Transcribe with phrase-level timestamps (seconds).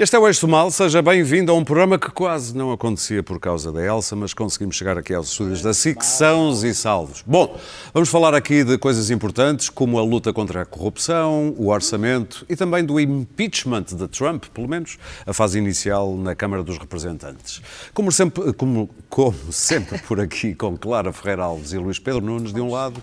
[0.00, 3.40] Este é o Eixo Mal, seja bem-vindo a um programa que quase não acontecia por
[3.40, 7.24] causa da Elsa, mas conseguimos chegar aqui aos estúdios da SIC sãos e salvos.
[7.26, 7.58] Bom,
[7.92, 12.54] vamos falar aqui de coisas importantes como a luta contra a corrupção, o orçamento e
[12.54, 17.60] também do impeachment de Trump, pelo menos a fase inicial na Câmara dos Representantes.
[17.92, 22.52] Como sempre, como, como sempre por aqui com Clara Ferreira Alves e Luís Pedro Nunes
[22.52, 23.02] de um lado,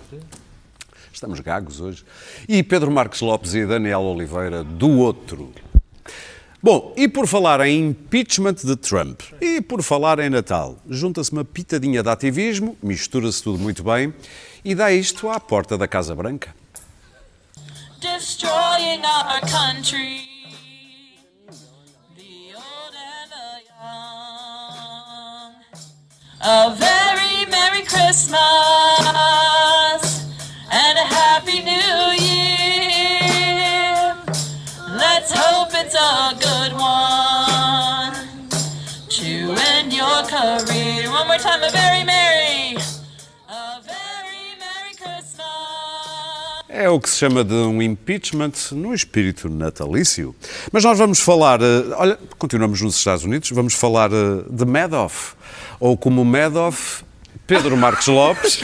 [1.12, 2.06] estamos gagos hoje,
[2.48, 5.52] e Pedro Marques Lopes e Daniel Oliveira do outro.
[6.66, 11.46] Bom, e por falar em impeachment de Trump e por falar em Natal, junta-se uma
[11.46, 14.12] pitadinha de ativismo, mistura-se tudo muito bem
[14.64, 16.56] e dá isto à porta da Casa Branca.
[26.40, 28.40] A very Merry Christmas
[41.36, 42.78] more time, a very Merry.
[43.48, 45.46] A very Merry Christmas.
[46.70, 50.36] É o que se chama de um impeachment no espírito natalício.
[50.72, 55.34] Mas nós vamos falar, eh, olha, continuamos nos Estados Unidos, vamos falar eh, de Madoff,
[55.80, 57.04] ou como Madoff,
[57.48, 58.60] Pedro Marques Lopes.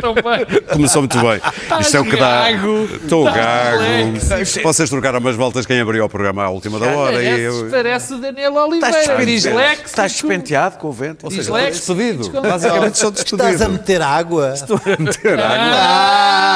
[0.00, 0.46] tão bem.
[0.72, 1.40] Começou muito bem.
[1.80, 2.52] Isto é o que dá.
[2.52, 4.62] gago, Estou estás gago.
[4.62, 7.20] Vocês trocaram umas voltas quem abriu o programa à última da hora.
[7.22, 7.68] E Parece, eu...
[7.70, 9.00] parece o Daniel Oliveira.
[9.34, 9.80] Estás.
[9.86, 11.24] Estás despenteado com o vento.
[11.24, 12.30] Ou seja, estou despedido.
[12.40, 13.42] Basicamente sou despedido.
[13.42, 14.54] Estás a meter água?
[14.98, 15.76] meter água.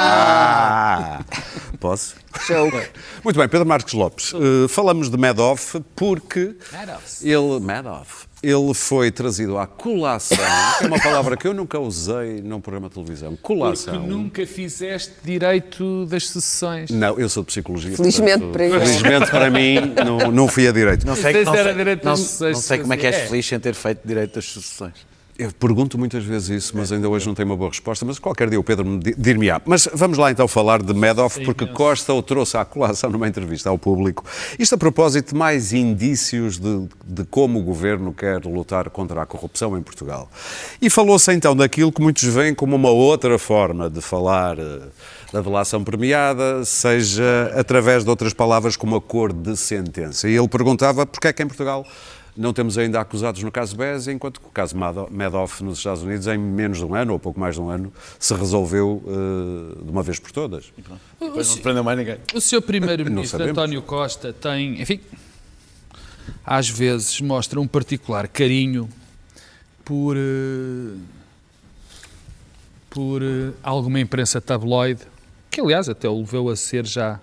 [0.06, 1.20] Ah.
[1.80, 2.14] Posso?
[3.22, 4.32] Muito bem, Pedro Marques Lopes.
[4.34, 7.28] eh, falamos de Madoff porque Madoff.
[7.28, 10.36] ele, Madoff, ele foi trazido à colação,
[10.78, 13.30] que é uma palavra que eu nunca usei num programa de televisão.
[13.30, 14.06] Porque Colação.
[14.06, 16.90] nunca fizeste direito das sessões.
[16.90, 17.96] Não, eu sou de psicologia.
[17.96, 18.80] Felizmente portanto, para ele.
[18.80, 19.74] Felizmente para mim,
[20.04, 21.06] não, não fui a direito.
[21.06, 23.26] Não sei, não sei, não, não sei como é que és é.
[23.26, 25.13] feliz sem ter feito direito das sucessões.
[25.36, 28.48] Eu pergunto muitas vezes isso, mas ainda hoje não tenho uma boa resposta, mas qualquer
[28.48, 29.60] dia o Pedro me di- dir-me-á.
[29.66, 33.68] Mas vamos lá então falar de Madoff, porque Costa o trouxe à colação numa entrevista
[33.68, 34.24] ao público.
[34.60, 39.26] Isto a propósito de mais indícios de, de como o governo quer lutar contra a
[39.26, 40.30] corrupção em Portugal.
[40.80, 44.82] E falou-se então daquilo que muitos veem como uma outra forma de falar eh,
[45.32, 50.28] da delação premiada, seja através de outras palavras como acordo de sentença.
[50.28, 51.84] E ele perguntava porque é que em Portugal
[52.36, 56.02] não temos ainda acusados no caso BES, enquanto que o caso Mado- Madoff nos Estados
[56.02, 59.84] Unidos, em menos de um ano, ou pouco mais de um ano, se resolveu eh,
[59.84, 60.72] de uma vez por todas.
[61.20, 62.18] Depois não se prendeu mais ninguém.
[62.34, 63.42] O seu primeiro-ministro.
[63.48, 65.00] António Costa, tem, enfim,
[66.44, 68.88] às vezes mostra um particular carinho
[69.84, 70.96] por, eh,
[72.90, 75.02] por eh, alguma imprensa tabloide,
[75.50, 77.20] que aliás até o levou a ser já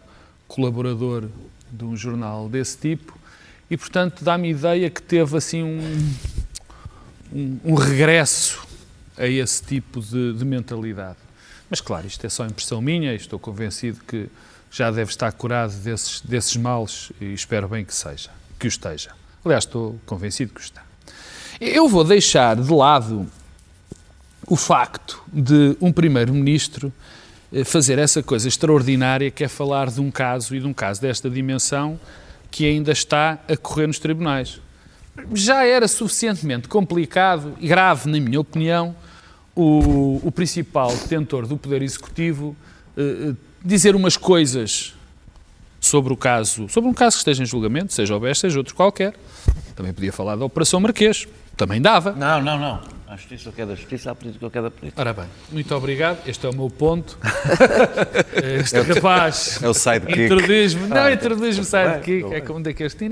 [0.48, 1.28] colaborador
[1.72, 3.18] de um jornal desse tipo,
[3.72, 6.14] e portanto dá-me ideia que teve assim um,
[7.32, 8.68] um, um regresso
[9.18, 11.18] a esse tipo de, de mentalidade.
[11.70, 14.28] Mas claro, isto é só impressão minha e estou convencido que
[14.70, 19.12] já deve estar curado desses, desses males e espero bem que seja, que o esteja.
[19.46, 20.84] Aliás, estou convencido que o está.
[21.62, 23.26] Eu vou deixar de lado
[24.48, 26.92] o facto de um primeiro-ministro
[27.53, 31.00] eh, fazer essa coisa extraordinária que é falar de um caso e de um caso
[31.00, 31.98] desta dimensão
[32.52, 34.62] que ainda está a correr nos tribunais.
[35.34, 38.96] Já era suficientemente complicado e grave, na minha opinião,
[39.56, 42.56] o, o principal detentor do Poder Executivo
[42.98, 44.94] eh, eh, dizer umas coisas
[45.80, 48.76] sobre o caso, sobre um caso que esteja em julgamento, seja o BES, seja outro
[48.76, 49.16] qualquer.
[49.76, 51.28] Também podia falar da Operação Marquês,
[51.62, 52.14] também dava.
[52.14, 52.82] Não, não, não.
[53.08, 55.00] A justiça eu quero da justiça, a política eu quero da política.
[55.00, 56.18] Ora bem, muito obrigado.
[56.26, 57.20] Este é o meu ponto.
[58.34, 60.22] Este rapaz É o sidekick.
[60.22, 60.88] introduz-me.
[60.88, 62.12] Não, introduz-me bem, sidekick.
[62.14, 62.47] estou É bem.
[62.47, 62.94] como daqueles.
[62.94, 63.09] Estou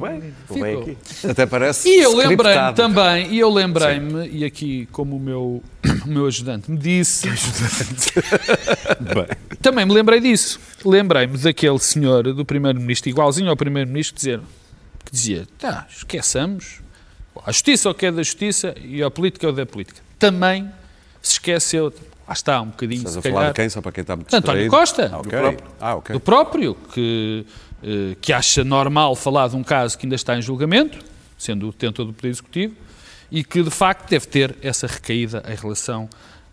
[0.00, 0.98] bem, estou bem aqui.
[1.28, 5.62] Até parece E eu lembrei-me também, e eu lembrei-me, e aqui como o meu,
[6.06, 7.28] o meu ajudante me disse,
[9.00, 9.26] Bem,
[9.60, 10.58] também me lembrei disso.
[10.82, 14.40] Lembrei-me daquele senhor do primeiro-ministro, igualzinho ao primeiro-ministro, que dizia,
[15.04, 16.80] que dizia tá, esqueçamos,
[17.44, 20.00] a justiça é o que é da justiça e a política é o da política.
[20.18, 20.70] Também
[21.22, 21.92] se esqueceu,
[22.26, 24.16] lá está, um bocadinho, estás se a falar calhar, de quem, só para quem está
[24.16, 24.68] muito António?
[24.68, 25.10] Costa.
[25.12, 25.22] Ah, ok.
[25.22, 25.70] Do próprio.
[25.80, 26.12] Ah, ok.
[26.12, 27.46] do próprio, que,
[27.82, 30.98] eh, que acha normal falar de um caso que ainda está em julgamento,
[31.38, 32.74] sendo o detentor do Poder Executivo,
[33.30, 36.08] e que de facto deve ter essa recaída em relação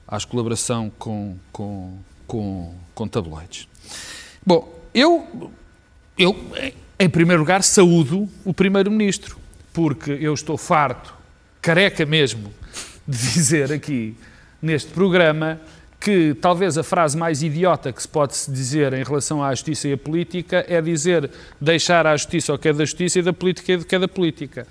[0.07, 1.97] à colaboração com, com,
[2.27, 3.67] com, com tabloides.
[4.45, 5.51] Bom, eu,
[6.17, 6.35] eu,
[6.99, 9.37] em primeiro lugar, saúdo o Primeiro-Ministro,
[9.77, 11.13] porque eu estou farto,
[11.61, 12.51] careca mesmo,
[13.07, 14.17] de dizer aqui
[14.59, 15.61] neste programa
[15.99, 19.93] que talvez a frase mais idiota que se pode dizer em relação à justiça e
[19.93, 21.29] à política é dizer
[21.61, 24.07] deixar à justiça o que é da justiça e da política o que é da
[24.07, 24.65] política.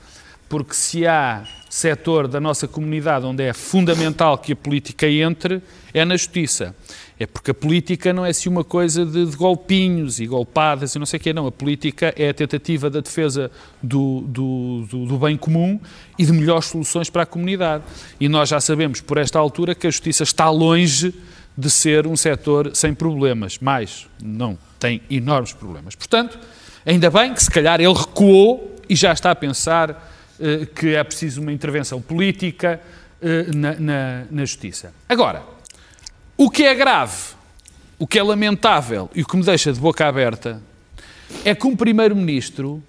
[0.49, 5.63] Porque se há setor da nossa comunidade onde é fundamental que a política entre,
[5.95, 6.75] é na justiça.
[7.19, 10.99] É porque a política não é assim uma coisa de, de golpinhos e golpadas e
[10.99, 11.47] não sei o quê, não.
[11.47, 13.51] A política é a tentativa da defesa
[13.83, 15.81] do, do, do, do bem comum
[16.19, 17.85] e de melhores soluções para a comunidade.
[18.21, 21.15] E nós já sabemos, por esta altura, que a justiça está longe
[21.57, 23.59] de ser um setor sem problemas.
[23.61, 25.95] Mais, não, tem enormes problemas.
[25.95, 26.39] Portanto,
[26.85, 31.03] ainda bem que se calhar ele recuou e já está a pensar eh, que é
[31.03, 32.79] preciso uma intervenção política
[33.23, 34.93] eh, na, na, na justiça.
[35.09, 35.56] Agora,
[36.37, 37.35] o que é grave,
[37.99, 40.61] o que é lamentável e o que me deixa de boca aberta
[41.45, 42.83] é que um primeiro-ministro,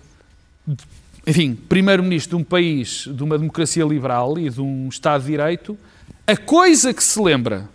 [1.25, 5.77] enfim, primeiro-ministro de um país, de uma democracia liberal e de um Estado de Direito,
[6.25, 7.69] a coisa que se lembra,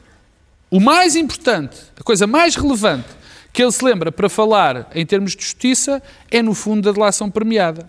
[0.71, 3.09] o mais importante, a coisa mais relevante
[3.53, 7.31] que ele se lembra para falar em termos de justiça é, no fundo, a delação
[7.31, 7.89] premiada.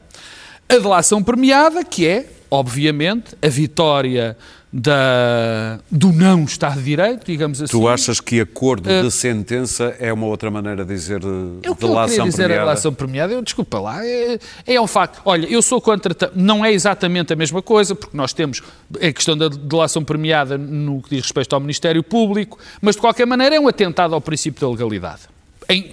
[0.68, 4.38] A delação premiada, que é, obviamente, a vitória
[4.76, 7.72] da, do não Estado de Direito, digamos assim.
[7.72, 11.22] Tu achas que acordo uh, de sentença é uma outra maneira de dizer
[11.62, 12.62] é o que delação eu dizer premiada?
[12.62, 15.22] a delação premiada, eu, desculpa lá, é, é um facto.
[15.26, 18.64] Olha, eu sou contra, não é exatamente a mesma coisa, porque nós temos
[18.96, 23.28] a questão da delação premiada no que diz respeito ao Ministério Público, mas de qualquer
[23.28, 25.22] maneira é um atentado ao princípio da legalidade.
[25.70, 25.92] Em,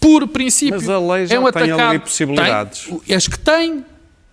[0.00, 2.88] por princípio, mas a lei já é um tem atacado, ali possibilidades.
[3.06, 3.84] Tem, as que têm,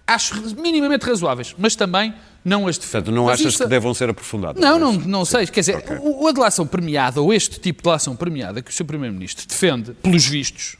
[0.07, 3.03] acho minimamente razoáveis, mas também não as defendo.
[3.03, 4.61] Portanto, não Mas achas isso- que devam ser aprofundadas?
[4.61, 5.47] Não, não, não sei.
[5.47, 5.97] Quer dizer, Ok.
[6.01, 8.85] o, a delação premiada, ou este tipo de delação premiada que o Sr.
[8.85, 10.75] Primeiro-Ministro defende, pelos vistos,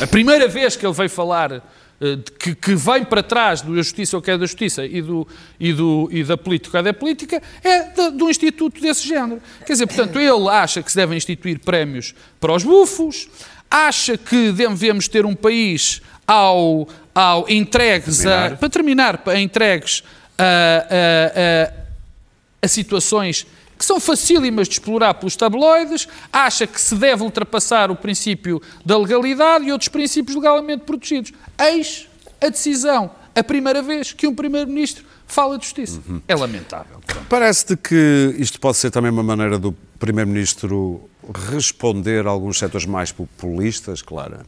[0.00, 3.72] a primeira vez que ele veio falar eh, de que, que vem para trás da
[3.74, 5.26] justiça ou que é da justiça e, do,
[5.60, 9.06] e, do, e da política ou é da política, é de, de um instituto desse
[9.06, 9.40] género.
[9.64, 13.28] Quer dizer, portanto, ele acha que se devem instituir prémios para os bufos,
[13.70, 18.56] acha que devemos ter um país ao, ao entregues a, Terminar.
[18.58, 20.02] para terminar, entregues
[20.38, 21.72] a, a-
[22.62, 23.46] a- situações
[23.78, 28.96] que são facílimas de explorar pelos tabloides, acha que se deve ultrapassar o princípio da
[28.96, 31.32] legalidade e outros princípios legalmente protegidos.
[31.58, 32.08] Eis
[32.40, 36.00] a decisão, a primeira vez que um Primeiro-Ministro fala de justiça.
[36.28, 37.00] É lamentável.
[37.28, 41.08] Parece-te que isto pode ser também uma maneira do Primeiro-Ministro
[41.50, 44.46] responder a alguns setores mais populistas, Clara?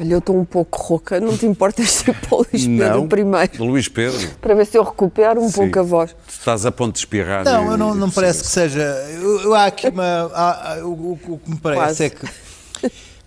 [0.00, 3.64] Olha, eu estou um pouco rouca, não te importas ser para o Luís Pedro primeiro,
[3.64, 5.52] Luís Pedro, para ver se eu recupero um Sim.
[5.54, 6.10] pouco a voz.
[6.26, 7.44] tu estás a ponto de espirrar.
[7.44, 8.80] Não, e- eu não, não parece que seja.
[8.80, 10.30] Eu, eu há aqui uma.
[10.34, 12.04] há- o, o- o que me parece Quase.
[12.04, 12.26] é que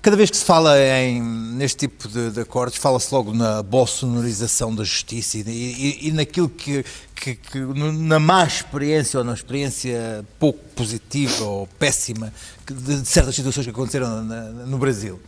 [0.02, 4.74] cada vez que se fala em, neste tipo de, de acordos, fala-se logo na bolsonarização
[4.76, 6.84] da justiça e, e- e naquilo que,
[7.16, 12.34] que- que no- na má experiência ou na experiência pouco positiva ou péssima
[12.68, 15.22] de, de certas situações que aconteceram na- no Brasil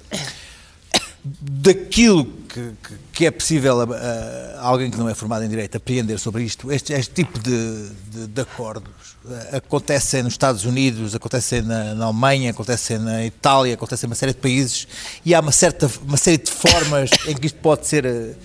[1.41, 5.75] daquilo que, que- que é possível a, a alguém que não é formado em Direito
[5.77, 8.91] apreender sobre isto, este, este tipo de, de- de acordos
[9.27, 14.15] eh, acontecem nos Estados Unidos, acontecem na, na Alemanha, acontecem na Itália, acontecem em uma
[14.15, 14.87] série de países
[15.25, 18.35] e há uma, certa, uma série de formas em que isto pode ser eh,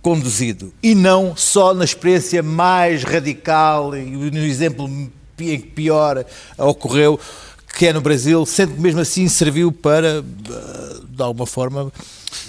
[0.00, 0.72] conduzido.
[0.82, 5.10] E não só na experiência mais radical e no exemplo em
[5.60, 6.24] que pior
[6.56, 7.18] ocorreu
[7.74, 11.92] que é no Brasil, sendo que mesmo assim serviu para, eh, de alguma forma,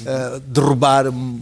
[0.06, 1.40] eh, derrubar um-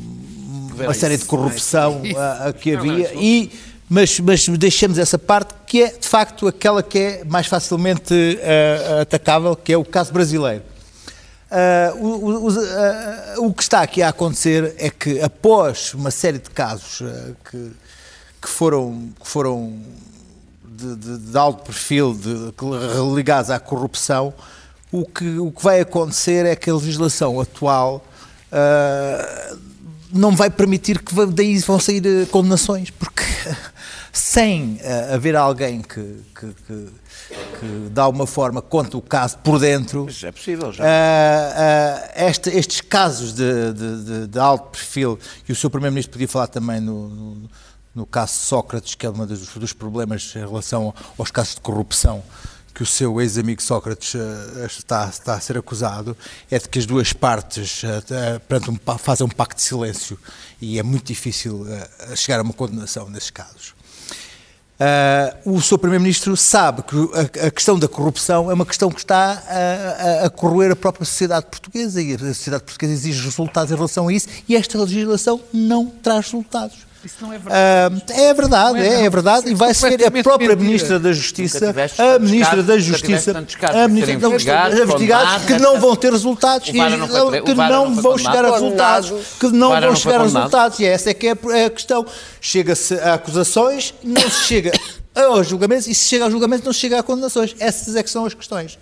[0.73, 2.01] uma série de corrupção
[2.47, 3.13] a que havia.
[3.15, 3.51] e
[3.89, 8.99] mas, mas deixamos essa parte que é de facto aquela que é mais facilmente eh,
[9.01, 10.63] atacável, que é o caso brasileiro.
[11.51, 16.37] Ah, o, o- ah, o que está aqui a acontecer é que após uma série
[16.39, 17.03] de casos
[17.49, 17.71] que,
[18.41, 19.77] que foram, que foram
[20.63, 22.53] de, de- de alto perfil, de,
[23.13, 24.33] ligados à corrupção,
[24.91, 28.05] o que, o que vai acontecer é que a legislação atual
[28.51, 29.55] ah,
[30.13, 33.23] não vai permitir que daí vão sair eh, condenações, porque
[34.11, 36.87] sem ah, haver alguém que, que, que,
[37.59, 40.83] que de alguma forma conte o caso por dentro, Mas é possível já.
[40.85, 45.17] ah, ah, este- estes casos de, de- de- alto perfil,
[45.47, 47.49] e o seu Primeiro-Ministro podia falar também no, no-
[47.95, 51.61] no caso de Sócrates, que é um dos, dos problemas em relação aos casos de
[51.61, 52.21] corrupção
[52.81, 56.17] que o seu ex-amigo Sócrates ah, está, está a ser acusado,
[56.49, 57.83] é de que as duas partes
[58.67, 60.17] um pa- fazem um pacto de silêncio
[60.59, 61.63] e é muito difícil
[62.15, 63.75] chegar a uma condenação nesses casos.
[65.45, 65.77] O Sr.
[65.77, 70.25] Primeiro-Ministro sabe que a, a questão da corrupção é uma questão que está a, a,
[70.25, 74.13] a corroer a própria sociedade portuguesa e a sociedade portuguesa exige resultados em relação a
[74.13, 76.77] isso e esta legislação não traz resultados.
[77.03, 77.95] Isso não é verdade.
[77.97, 79.49] Uh, é verdade, é, é, é, verdade.
[79.49, 80.55] E vai ser a própria mentira.
[80.55, 85.95] Ministra da Justiça, a Ministra da Justiça, a Ministra da Justiça, investigados que não vão
[85.95, 90.79] ter resultados e que não vão chegar a resultados, que não vão chegar a resultados.
[90.79, 92.05] E essa é que é a questão.
[92.39, 94.71] Chega-se a acusações, não se chega
[95.13, 97.55] aos julgamentos e se chega aos julgamentos não se chega a condenações.
[97.59, 98.77] Essas é que são as questões.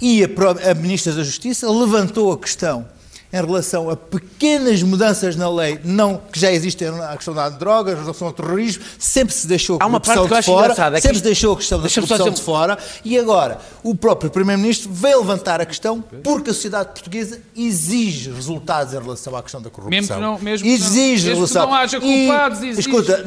[0.00, 2.86] E a, a Ministra da Justiça levantou a questão
[3.32, 7.98] em relação a pequenas mudanças na lei não, que já existem a questão da drogas,
[7.98, 11.54] a relação ao terrorismo, sempre se deixou a corrupção de fora, é sempre se deixou
[11.54, 16.02] a questão da corrupção de fora e agora o próprio Primeiro-Ministro veio levantar a questão
[16.22, 19.90] porque a sociedade portuguesa exige resultados em relação à questão da corrupção.
[19.90, 21.66] Mesmo que não, mesmo exige não, relação.
[21.66, 22.88] não haja culpados, e, exige.
[22.88, 23.24] Escuta,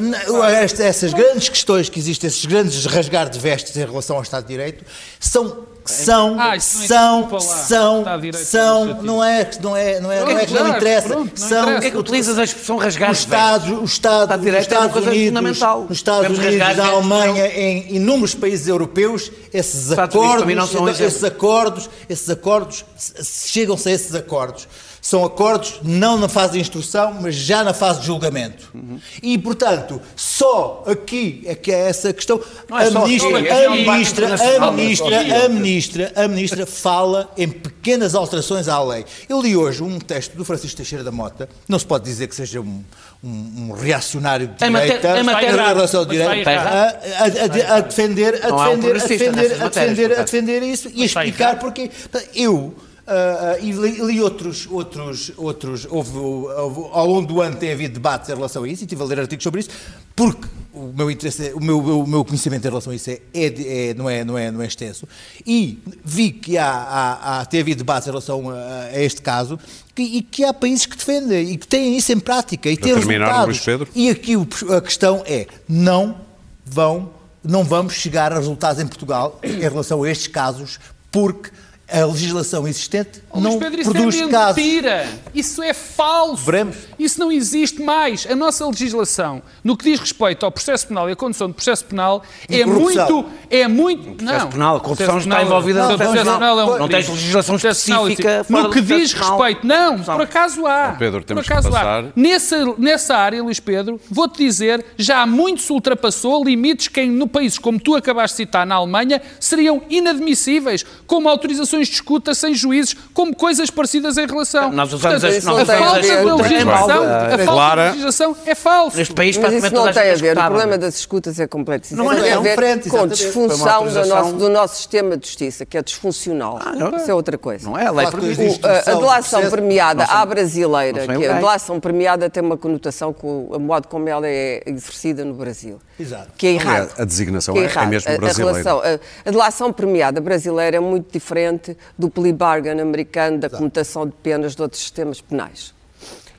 [0.79, 4.49] essas grandes questões que existem, esses grandes rasgar de vestes em relação ao Estado de
[4.49, 4.83] Direito,
[5.19, 10.53] são são, ah, são, são, são, não é, não é, não é, não é que
[10.53, 11.09] não interessa.
[11.09, 14.55] Pronto, não são, Porquê é que utilizas a expressão rasgar os Estados, o Estado, os
[14.55, 21.89] Estados Unidos, os Estados Unidos, na Alemanha, em inúmeros países europeus, esses acordos, esses acordos,
[22.09, 22.85] esses acordos,
[23.21, 24.67] chegam-se a esses acordos
[25.03, 28.69] são acordos não na fase de instrução, mas já na fase de julgamento.
[28.73, 28.97] Uhum.
[29.21, 32.39] E, portanto, só aqui é que é essa questão.
[32.71, 38.69] É a, ministra, a, ministra, a, ministra, a, ministra, a ministra fala em pequenas alterações
[38.69, 39.03] à lei.
[39.27, 42.35] Eu li hoje um texto do Francisco Teixeira da Mota, não se pode dizer que
[42.35, 42.81] seja um,
[43.21, 49.61] um, um reacionário de direita, em relação ao direito, a, defender, a defender, a defender,
[49.61, 51.91] a defender, a defender isso e a explicar porque
[52.33, 52.73] eu
[53.05, 55.85] Uh, e li, li, outros, outros, outros.
[55.89, 59.01] Houve, houve, ao longo do ano tem havido debates em relação a isso e estive
[59.01, 59.69] a ler artigos sobre isso,
[60.15, 63.89] porque o meu interesse, o meu, o meu conhecimento em relação a isso é, é,
[63.89, 65.05] é, não, é, não, é, não é extenso,
[65.45, 69.59] e vi que há, há, há tem havido debates em relação a, a este caso,
[69.93, 72.95] que, e que há países que defendem e que têm isso em prática e têm
[72.95, 73.59] resultados.
[73.93, 74.33] E aqui
[74.75, 76.21] a questão é, não
[76.65, 77.11] vão,
[77.43, 80.79] não vamos chegar a resultados em Portugal em relação a estes casos,
[81.11, 81.51] porque
[81.91, 84.99] a legislação existente oh, não Pedro, isso produz é mentira.
[84.99, 85.19] Casos.
[85.33, 86.43] Isso é falso.
[86.45, 86.77] Veremos.
[87.03, 88.25] Isso não existe mais.
[88.29, 91.83] A nossa legislação, no que diz respeito ao processo penal e à condução do processo
[91.85, 94.11] penal, é muito, é muito.
[94.11, 94.51] O processo não.
[94.51, 96.55] penal, a corrupção está envolvida no processo penal.
[96.55, 98.45] Não, não tens legislação específica.
[98.49, 99.99] No que diz respeito, não.
[99.99, 100.95] Por acaso há.
[100.97, 102.03] Pedro, temos por acaso que passar.
[102.05, 102.07] há.
[102.15, 107.57] Nessa, nessa área, Luís Pedro, vou-te dizer, já muito se ultrapassou limites que no países
[107.57, 112.95] como tu acabaste de citar na Alemanha seriam inadmissíveis, como autorizações de escuta sem juízes,
[113.13, 114.71] como coisas parecidas em relação.
[114.71, 118.97] Nós usamos Portanto, a, a falta de legislação, a falta de legislação é falso.
[118.97, 120.37] Neste país, Mas isso não tem a ver.
[120.37, 121.95] O problema das escutas é complexo.
[121.95, 125.77] Não, tem a ver frente, com disfunção do nosso, do nosso sistema de justiça, que
[125.77, 126.59] é disfuncional.
[126.61, 127.67] Ah, isso é outra coisa.
[127.67, 127.87] Não é?
[127.87, 133.45] A lei A delação premiada à brasileira, que a delação premiada tem uma conotação com
[133.45, 135.79] o modo como ela é exercida no Brasil.
[135.99, 136.29] Exato.
[136.37, 136.93] Que é errado.
[136.97, 138.71] A designação é, é, mesmo brasileira.
[138.71, 144.05] A, a, a delação premiada brasileira é muito diferente do plea bargain americano, da comutação
[144.05, 145.73] de penas de outros sistemas penais.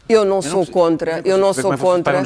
[0.06, 2.22] Eu não, eu sou não contra, eu não sou contra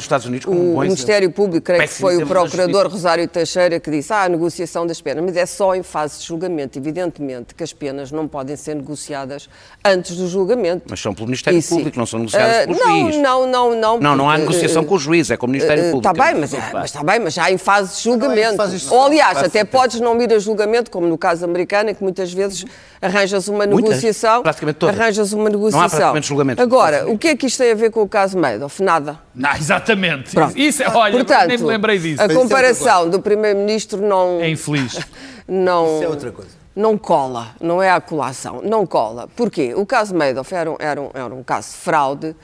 [0.47, 4.85] o Ministério Público, creio que foi o Procurador Rosário Teixeira que disse, ah, a negociação
[4.85, 8.57] das penas, mas é só em fase de julgamento, evidentemente que as penas não podem
[8.57, 9.49] ser negociadas
[9.83, 10.87] antes do julgamento.
[10.89, 13.17] Mas são pelo Ministério Público, não são negociadas uh, pelo não, juiz.
[13.17, 13.99] Não, não, não.
[13.99, 16.11] Não, não há negociação uh, com o juiz, é com o Ministério uh, Público.
[16.11, 18.57] Está bem, mas, é, mas está bem, mas já em fase de julgamento.
[18.57, 22.03] Não, Ou aliás, até podes não ir a julgamento, como no caso americano, em que
[22.03, 22.65] muitas vezes
[23.01, 24.35] arranjas uma negociação.
[24.35, 24.99] Muitas, praticamente todas.
[24.99, 25.79] Arranjas uma negociação.
[25.79, 26.61] Não há praticamente julgamento.
[26.61, 28.81] Agora, o que é que isto tem a ver com o caso Madoff?
[28.81, 29.19] Nada.
[29.35, 30.33] Não, exatamente.
[30.33, 30.57] Pronto.
[30.57, 32.21] Isso, é, olha, Portanto, nem me lembrei disso.
[32.21, 34.41] A é comparação do Primeiro-Ministro não.
[34.41, 34.99] É infeliz.
[35.47, 35.95] não.
[35.95, 36.59] Isso é outra coisa.
[36.75, 39.27] Não cola, não é a colação, não cola.
[39.35, 39.73] Porquê?
[39.75, 42.35] O caso Madoff era um, era um, era um caso de fraude,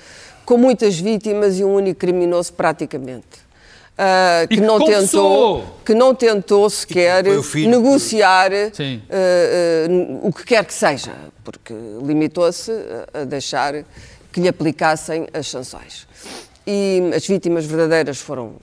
[0.44, 3.46] com muitas vítimas e um único criminoso praticamente
[3.96, 8.55] uh, que, não tentou, que não tentou sequer negociar uh,
[9.89, 11.13] uh, o que quer que seja,
[11.44, 12.72] porque limitou-se
[13.13, 13.74] a deixar
[14.35, 16.05] que lhe aplicassem as sanções.
[16.67, 18.55] E as vítimas verdadeiras foram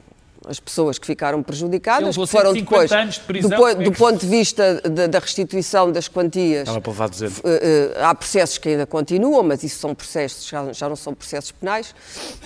[0.47, 4.27] as pessoas que ficaram prejudicadas, que foram depois, de prisão, do, é do, ponto de
[4.27, 9.79] vista da, da restituição das quantias, uh, uh, há processos que ainda continuam, mas isso
[9.79, 11.95] são processos, já, já não são processos penais,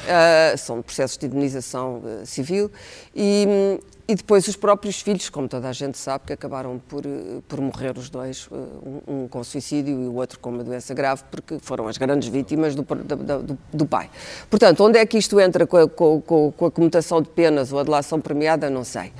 [0.04, 2.70] uh, são processos de indenização civil,
[3.12, 7.02] e, e depois os próprios filhos, como toda a gente sabe, que acabaram por,
[7.48, 11.22] por morrer os dois, um, um com suicídio e o outro com uma doença grave,
[11.30, 14.08] porque foram as grandes vítimas do, do, do pai.
[14.48, 17.80] Portanto, onde é que isto entra com a, com, com a comutação de penas ou
[17.80, 19.12] a delação premiada, não sei.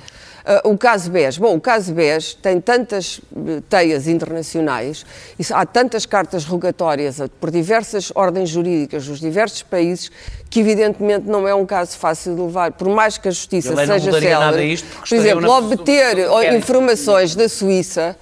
[0.47, 1.37] Uh, o caso BES.
[1.37, 5.05] Bom, o caso BES tem tantas uh, teias internacionais,
[5.37, 10.09] e há tantas cartas rogatórias por diversas ordens jurídicas dos diversos países,
[10.49, 14.11] que evidentemente não é um caso fácil de levar, por mais que a justiça seja
[14.13, 14.81] célere.
[15.09, 16.17] Por exemplo, obter
[16.55, 18.15] informações da Suíça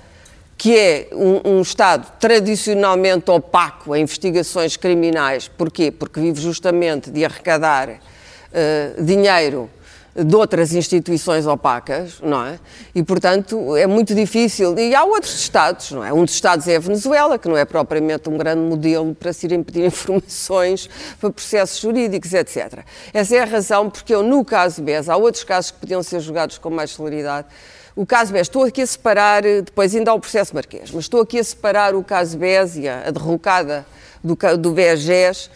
[0.57, 5.49] que é um, um, Estado tradicionalmente opaco a investigações criminais.
[5.49, 5.91] Porquê?
[5.91, 9.69] Porque vive justamente de arrecadar uh, dinheiro
[10.15, 12.57] de outras instituições opacas, não é?
[12.93, 14.77] E, portanto, é muito difícil.
[14.79, 16.13] E há outros Estados, não é?
[16.13, 19.45] Um dos Estados é a Venezuela, que não é propriamente um grande modelo para se
[19.45, 22.85] irem pedir informações para processos jurídicos, etc.
[23.13, 26.21] Essa é a razão porque eu, no caso BES, há outros casos que podiam ser
[26.21, 27.47] julgados com mais celeridade,
[27.93, 31.21] o caso BES, estou aqui a separar, depois ainda há o processo Marquês, mas estou
[31.21, 33.85] aqui a separar o caso BES e a, derrocada
[34.23, 35.49] do, do BES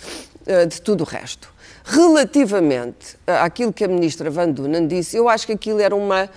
[0.48, 1.49] uh, de tudo o resto.
[1.92, 6.30] Relativamente àquilo que a ministra Van Dunen disse, eu acho que aquilo era uma,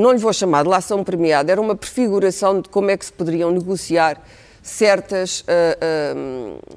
[0.00, 3.12] não lhe vou chamar de lação premiada, era uma prefiguração de como é que se
[3.12, 4.20] poderiam negociar
[4.60, 6.76] certas uh, uh,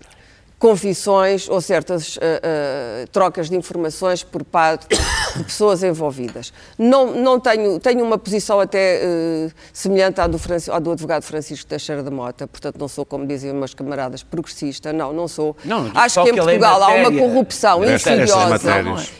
[0.58, 4.88] confissões ou certas uh, uh, trocas de informações por parte
[5.36, 6.54] de pessoas envolvidas.
[6.78, 10.40] Não, não tenho, tenho uma posição até uh, semelhante à do,
[10.72, 14.92] à do, advogado Francisco Teixeira da Mota, portanto não sou, como diziam meus camaradas, progressista,
[14.92, 15.56] não, não sou.
[15.64, 18.72] Não, Acho que em Portugal há uma corrupção insidiosa,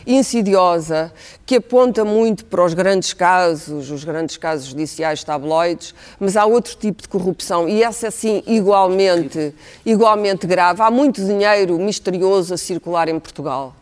[0.06, 1.12] insidiosa
[1.46, 6.76] que aponta muito para os grandes casos, os grandes casos judiciais tabloides, mas há outro
[6.76, 10.82] tipo de corrupção e essa sim igualmente, igualmente grave.
[10.82, 11.35] Há muito dinheiro
[11.78, 13.74] misterioso a circular em Portugal.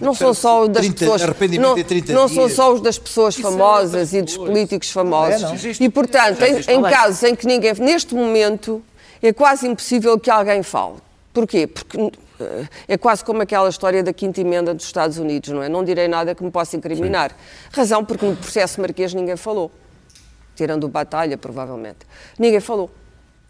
[0.00, 1.22] Não são só das 30, pessoas,
[1.58, 1.76] não,
[2.14, 5.64] não são só os das pessoas é famosas e dos políticos famosos.
[5.64, 8.82] É, e portanto, em, em casos em que ninguém, neste momento,
[9.22, 10.96] é quase impossível que alguém fale.
[11.32, 11.66] Porquê?
[11.66, 12.10] Porque
[12.88, 15.68] é quase como aquela história da quinta emenda dos Estados Unidos, não é?
[15.68, 17.30] Não direi nada que me possa incriminar.
[17.30, 17.36] Sim.
[17.72, 19.70] Razão porque no processo marquês ninguém falou.
[20.56, 21.98] Tirando o Batalha, provavelmente.
[22.38, 22.90] Ninguém falou.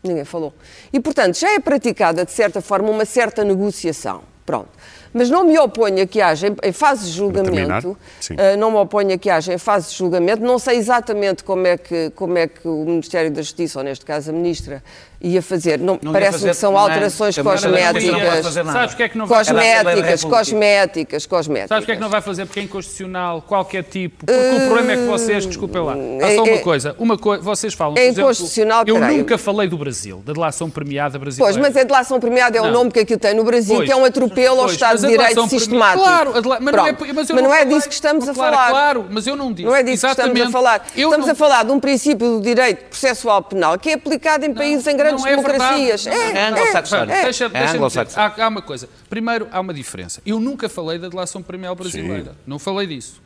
[0.03, 0.53] Ninguém falou.
[0.93, 4.23] E, portanto, já é praticada, de certa forma, uma certa negociação.
[4.45, 4.71] Pronto.
[5.13, 9.15] Mas não me oponho a que haja, em fase de julgamento, uh, não me oponho
[9.15, 12.47] a que haja em fase de julgamento, não sei exatamente como é que, como é
[12.47, 14.83] que o Ministério da Justiça, ou neste caso a Ministra,
[15.23, 15.79] ia fazer.
[15.79, 18.45] Não, não parece que são alterações cosméticas.
[18.73, 21.69] Sabes que é que não vai cosméticas, cosméticas, cosméticas.
[21.69, 22.47] Sabes o que é que não vai fazer?
[22.47, 24.27] Porque é inconstitucional qualquer tipo.
[24.27, 26.97] Porque uh, o problema é que vocês, desculpem lá, há só uma é, coisa.
[26.99, 27.97] Uma co vocês falam.
[27.97, 28.85] É inconstitucional.
[28.87, 31.53] eu nunca falei do Brasil, da delação premiada brasileira.
[31.53, 33.93] Pois, mas a delação premiada é o nome que aquilo tem no Brasil, pois, que
[33.93, 36.03] é um atropelo ao Estado de Direito sistemático.
[36.03, 38.71] Claro, mas não é, mas, mas não é disso que estamos a falar.
[38.71, 39.69] Claro, mas eu não disse.
[39.69, 40.87] Não é disso que estamos a falar.
[40.97, 44.87] Estamos a falar de um princípio do direito processual penal que é aplicado em países
[44.87, 46.07] em grandes é democracias dias.
[46.07, 47.13] É, é anglo-saxónico.
[47.13, 48.89] É, deixa, é anglo há, há, uma coisa.
[49.09, 50.21] Primeiro, há uma diferença.
[50.25, 52.33] Eu nunca falei da delação premial brasileira.
[52.33, 52.39] Sim.
[52.47, 53.21] Não falei disso.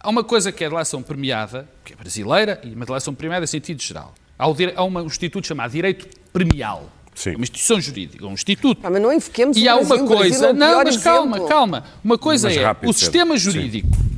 [0.00, 3.44] Há uma coisa que é a delação premiada, que é brasileira, e uma delação premiada
[3.44, 4.14] em sentido geral.
[4.38, 6.88] Há, o, há um instituto chamado direito premial.
[7.18, 7.30] Sim.
[7.30, 8.80] É uma instituição jurídica, um instituto.
[8.84, 10.50] Ah, mas não invoquemos E há uma coisa.
[10.50, 11.48] É não, mas calma, exemplo.
[11.48, 11.84] calma.
[12.04, 13.88] Uma coisa mas é o sistema jurídico.
[13.92, 14.08] Sim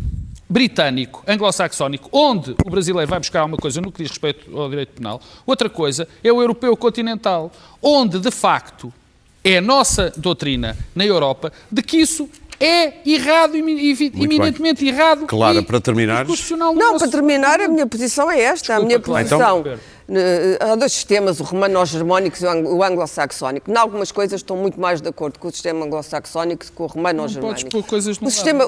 [0.50, 4.94] britânico, anglo-saxónico, onde o brasileiro vai buscar uma coisa no que diz respeito ao direito
[4.94, 8.92] penal, outra coisa é o europeu continental, onde, de facto,
[9.44, 15.26] é a nossa doutrina na Europa de que isso é errado, eminentemente errado.
[15.26, 16.26] Claro, para terminar.
[16.76, 18.74] Não, para terminar, a minha posição é esta.
[18.74, 19.60] Desculpa, a minha posição.
[19.60, 19.78] Então,
[20.60, 23.70] há dois sistemas, o romano-germânico e o anglo-saxónico.
[23.70, 26.86] Em algumas coisas estou muito mais de acordo com o sistema anglo-saxónico que com o
[26.86, 27.82] romano-germânico.
[27.84, 28.64] coisas o sistema,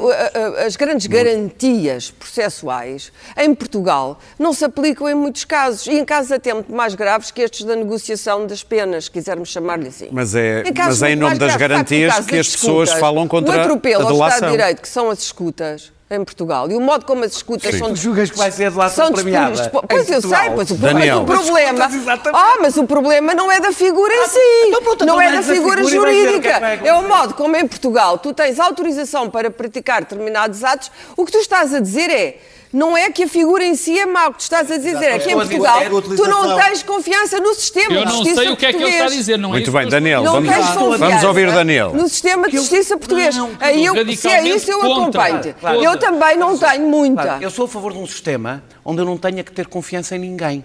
[0.64, 6.32] as grandes garantias processuais em Portugal não se aplicam em muitos casos e em casos
[6.32, 10.08] até muito mais graves que estes da negociação das penas, se quisermos chamar-lhe assim.
[10.10, 13.60] Mas é em, mas é em nome das garantias que as pessoas falam contra o
[13.60, 14.22] atropelo a delação.
[14.22, 16.70] ao Estado de Direito, que são as escutas, em Portugal.
[16.70, 17.78] E o modo como as escutas Sim.
[17.78, 17.88] são...
[17.90, 21.22] Tu julgas que vai ser a delação premiada Pois eu sei, pois o, Daniel.
[21.22, 21.88] o problema...
[22.32, 24.38] Ah, mas o problema não é da figura em ah, si.
[24.66, 26.48] Então, pronto, não é da figura, figura jurídica.
[26.48, 30.90] É, é o modo como em Portugal tu tens autorização para praticar determinados atos.
[31.16, 32.38] O que tu estás a dizer é
[32.72, 34.30] não é que a figura em si é mau.
[34.30, 35.80] O que tu estás a dizer é que em Portugal
[36.16, 39.04] tu não tens confiança no sistema Eu não sei o que é que ele está
[39.04, 39.38] a dizer.
[39.38, 40.50] Não é Muito bem, Daniel, vamos,
[40.98, 41.92] vamos ouvir Daniel.
[41.92, 43.36] No sistema de justiça português.
[43.60, 45.40] Aí eu, se é isso, eu acompanho.
[45.82, 47.38] Eu também não tenho muita.
[47.40, 50.18] Eu sou a favor de um sistema onde eu não tenha que ter confiança em
[50.18, 50.64] ninguém.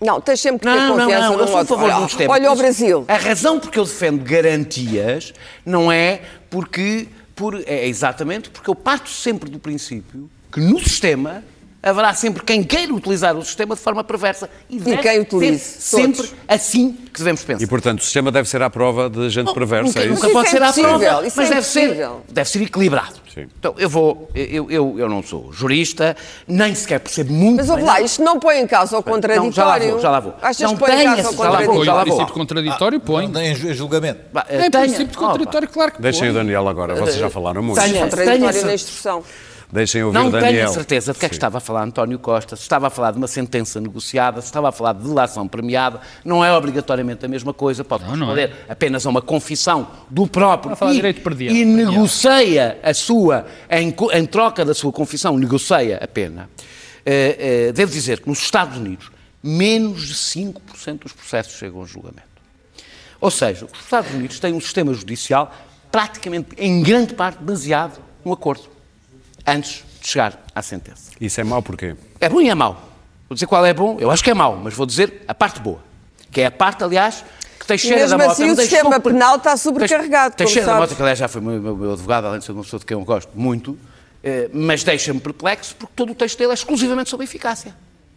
[0.00, 2.08] Não, tens sempre que ter não, confiança não, não, eu sou a favor de um
[2.08, 2.32] sistema.
[2.32, 3.04] Olha o Brasil.
[3.06, 5.34] A razão porque eu defendo garantias
[5.64, 11.42] não é porque por, é exatamente porque eu parto sempre do princípio que no sistema
[11.82, 14.50] haverá sempre quem queira utilizar o sistema de forma perversa.
[14.68, 15.64] E, e quem utilize.
[15.80, 16.34] Sempre todos.
[16.46, 17.62] assim que devemos pensar.
[17.64, 20.14] E, portanto, o sistema deve ser à prova de gente perversa, nunca, é isso?
[20.14, 23.14] Nunca pode isso ser é à prova, isso mas é deve, ser, deve ser equilibrado.
[23.32, 23.46] Sim.
[23.58, 26.14] Então, eu vou, eu, eu, eu não sou jurista,
[26.46, 29.44] nem sequer percebo muito Mas ouve lá, isto não põe em causa o contraditório.
[29.46, 30.34] Não, já lá vou, já lá vou.
[30.42, 31.84] Achas não que põe em causa o já lá vou, contraditório?
[31.86, 32.16] já lá O vou.
[32.16, 33.28] princípio contraditório põe.
[33.28, 34.20] Não, em ju- em julgamento.
[34.32, 36.30] Bah, É tenha- princípio contraditório, claro que Deixem põe.
[36.30, 37.80] o Daniel agora, vocês já falaram muito.
[37.80, 39.22] Tenha- Contraditório tenha- na instrução.
[39.72, 40.52] Deixem ouvir Não o Daniel.
[40.52, 42.90] tenho a certeza de que é que estava a falar António Costa, se estava a
[42.90, 47.24] falar de uma sentença negociada, se estava a falar de delação premiada, não é obrigatoriamente
[47.24, 50.76] a mesma coisa, pode Não, não responder apenas a uma confissão do próprio Está a
[50.76, 51.54] falar e, direito perdido.
[51.54, 56.50] e negocia a sua, em, em troca da sua confissão, negocia a pena.
[57.06, 59.10] Eh, eh, devo dizer que nos Estados Unidos,
[59.42, 62.28] menos de 5% dos processos chegam a julgamento.
[63.20, 65.54] Ou seja, os Estados Unidos têm um sistema judicial
[65.92, 68.64] praticamente, em grande parte, baseado no acordo,
[69.46, 71.10] antes de chegar à sentença.
[71.20, 71.96] Isso é mau porquê?
[72.20, 72.90] É bom e é mau.
[73.28, 75.60] Vou dizer qual é bom, eu acho que é mau, mas vou dizer a parte
[75.60, 75.80] boa.
[76.30, 77.24] Que é a parte, aliás,
[77.58, 80.76] que Teixeira Mesmo da Mota assim, me o sistema penal está sobrecarregado, como Teixeira da.
[80.78, 82.86] Mota, que aliás já foi meu, meu, meu advogado, além de ser uma pessoa de
[82.86, 83.78] quem eu gosto muito,
[84.22, 87.74] eh, mas deixa-me perplexo porque todo o texto dele é exclusivamente sobre eficácia.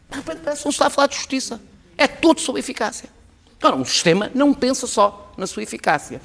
[0.10, 1.62] De repente parece que não se está a falar de justiça.
[1.98, 3.10] É todo sobre eficácia.
[3.64, 6.22] Ora, um sistema não pensa só na sua eficácia.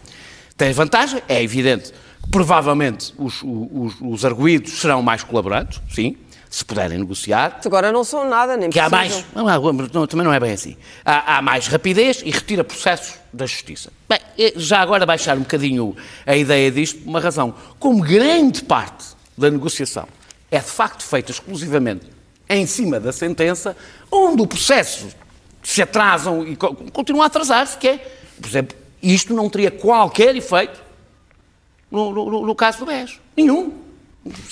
[0.57, 1.93] Tem vantagem, é evidente,
[2.31, 6.17] provavelmente os, os, os arguídos serão mais colaborantes, sim,
[6.51, 9.23] se puderem negociar, Agora não são nada, nem que há mais.
[9.35, 9.45] Não,
[9.93, 10.77] não, também não é bem assim.
[11.05, 13.93] Há, há mais rapidez e retira processos da justiça.
[14.09, 14.19] Bem,
[14.57, 15.95] já agora baixar um bocadinho
[16.27, 17.55] a ideia disto, por uma razão.
[17.79, 19.05] Como grande parte
[19.37, 20.09] da negociação
[20.51, 22.07] é de facto feita exclusivamente
[22.49, 23.77] em cima da sentença,
[24.11, 25.09] onde o processo
[25.63, 27.99] se atrasam e co- continua a atrasar-se, que é,
[28.41, 30.81] por exemplo, isto não teria qualquer efeito
[31.91, 33.21] no, no- no caso do BES.
[33.37, 33.88] Nenhum.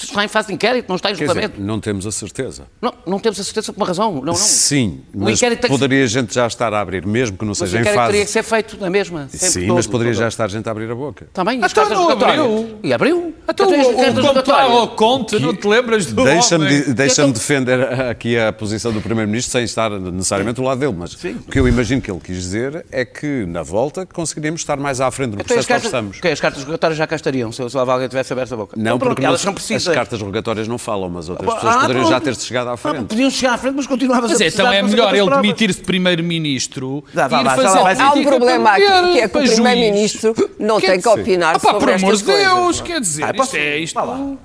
[0.00, 1.60] Está em fase de inquérito, não está em Quer dizer, julgamento.
[1.60, 2.66] não temos a certeza.
[2.80, 4.14] Não, não temos a certeza por uma razão.
[4.14, 4.34] Não, não.
[4.34, 7.76] Sim, O mas poderia a gente já estar a abrir, mesmo que não Mas seja
[7.76, 8.32] o em inquérito teria que fase.
[8.32, 9.28] ser feito na mesma.
[9.30, 10.20] Sim, todo, mas poderia todo.
[10.22, 11.28] já estar gente a abrir a boca.
[11.32, 12.78] Também, então não abriu.
[12.82, 13.34] E abriu.
[13.48, 16.82] Então Até o, o ao Conte, não te lembras do Deixa-me homem?
[16.82, 20.94] di- deixa-me Então- defender aqui a posição do Primeiro-Ministro sem estar necessariamente do lado dele,
[20.96, 21.36] mas Sim.
[21.46, 25.00] o que eu imagino que ele quis dizer é que, na volta, conseguiríamos estar mais
[25.00, 26.20] à frente do Então processo que estamos.
[26.20, 28.76] que as cartas rogatórias já cá estariam, se, se alguém tivesse aberto a boca.
[28.76, 32.08] Não, Então, porque elas não- as cartas rogatórias não falam, mas outras Ah, pessoas poderiam
[32.08, 33.06] já ter chegado à Ah, frente.
[33.06, 35.80] podiam chegar à frente, mas continuavas Mas a é, precisar então é melhor ele demitir-se
[35.80, 37.90] de primeiro-ministro e vá, ir fazer lá.
[37.90, 38.80] Há um política problema aqui,
[39.12, 39.42] que é que o.
[39.42, 42.80] Primeiro-Ministro não tem que dizer, opinar ah, pá, por sobre amor estas de Deus, coisas.
[42.80, 44.38] quer dizer, Ah, isto é isto.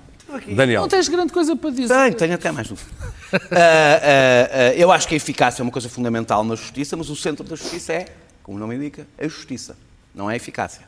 [0.56, 1.94] Daniel, Não tens grande coisa para dizer.
[1.94, 2.90] Tenho, tenho até mais dúvida.
[3.34, 7.10] Ah, ah, ah, eu acho que a eficácia é uma coisa fundamental na justiça, mas
[7.10, 8.06] o centro da justiça é,
[8.44, 9.78] como o nome indica, a justiça,
[10.14, 10.82] não é a eficácia.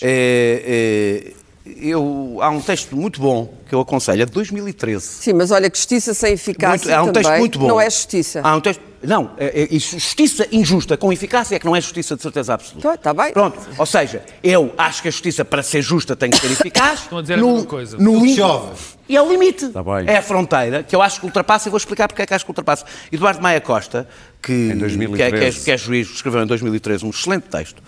[0.00, 1.32] É, é,
[1.80, 5.04] eu, há um texto muito bom que eu aconselho, é de 2013.
[5.04, 7.68] Sim, mas olha justiça sem eficácia Muito- há um também texto muito bom.
[7.68, 8.40] não é justiça.
[8.42, 12.16] Há um texto, não, é, é, justiça injusta com eficácia é que não é justiça
[12.16, 12.88] de certeza absoluta.
[12.88, 13.32] Tá, tá bem.
[13.32, 17.00] Pronto, ou seja, eu acho que a justiça para ser justa tem que ser eficaz.
[17.10, 17.96] Estão a dizer a mesma coisa.
[17.96, 19.00] No Chove.
[19.08, 19.68] E é o limite.
[19.70, 20.04] Tá bem.
[20.06, 22.44] É a fronteira que eu acho que ultrapassa e vou explicar porque é que acho
[22.44, 22.84] que ultrapassa.
[23.10, 24.06] Eduardo Maia Costa,
[24.40, 25.16] que, que, é, 2013.
[25.32, 27.82] que, é, que é juiz, escreveu em 2013 um excelente texto,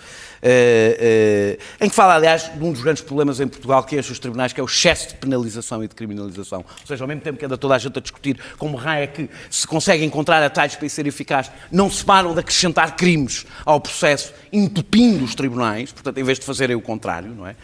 [0.45, 3.99] eh, eh, em que fala, aliás, de um dos grandes problemas em Portugal que é
[4.01, 6.59] os tribunais, que é o excesso de penalização e de criminalização.
[6.59, 9.07] Ou seja, ao mesmo tempo que anda toda a gente a discutir como raio é
[9.07, 13.45] que se consegue encontrar atalhos para isso ser eficaz, não se param de acrescentar crimes
[13.65, 17.55] ao processo, entupindo os tribunais, portanto, em vez de fazerem o contrário, não é?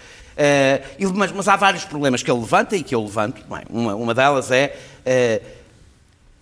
[0.97, 3.43] E- mas, mas há vários problemas que ele levanta e que eu levanto.
[3.49, 5.41] Bem, uma, uma delas é eh,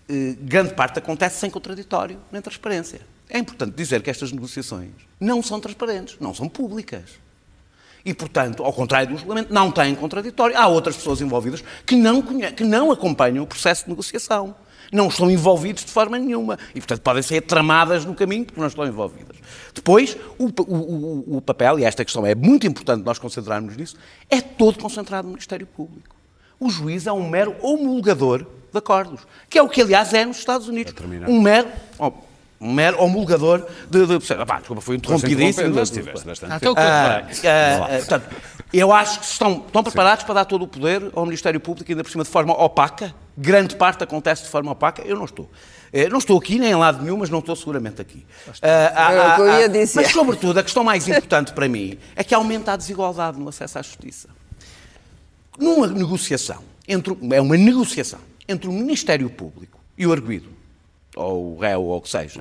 [0.07, 3.01] eh, grande parte acontece sem contraditório nem transparência.
[3.29, 7.03] É importante dizer que estas negociações não são transparentes, não são públicas.
[8.05, 10.55] E, portanto, ao contrário do julgamento, não têm contraditório.
[10.55, 14.55] Há outras pessoas envolvidas que não, que não acompanham o processo de negociação.
[14.91, 16.57] Não estão envolvidos de forma nenhuma.
[16.73, 19.37] E, portanto, podem ser tramadas no caminho porque não estão envolvidas.
[19.73, 23.95] Depois, o, o- o- papel, e esta questão é muito importante nós concentrarmos nisso,
[24.29, 26.15] é todo concentrado no Ministério Público.
[26.59, 28.39] O juiz é um mero homologador
[28.71, 30.93] de acordos, que é o que, aliás, é nos Estados Unidos.
[30.93, 31.29] terminar.
[31.29, 31.67] Um mero,
[31.99, 32.11] oh,
[32.59, 34.05] um mero homologador de...
[34.07, 35.73] de, ah, pá, desculpa, foi interrompidíssimo.
[35.75, 38.35] Mas tiveste bastante Ah, Ah, ah, portanto,
[38.73, 42.03] eu acho que estão, estão preparados para dar todo o poder ao Ministério Público, ainda
[42.03, 43.13] por cima de forma opaca.
[43.37, 45.03] Grande parte acontece de forma opaca.
[45.03, 45.49] Eu não estou.
[45.93, 48.25] Eh, Não estou aqui nem em lado nenhum, mas não estou seguramente aqui.
[48.61, 49.69] Ah, ah, ah, ah.
[49.95, 53.77] Mas, sobretudo, a questão mais importante para mim é que aumenta a desigualdade no acesso
[53.77, 54.27] à justiça.
[55.59, 60.49] Numa negociação, entre, é uma negociação entre o Ministério Público e o arguido,
[61.15, 62.39] ou o réu, ou o que seja,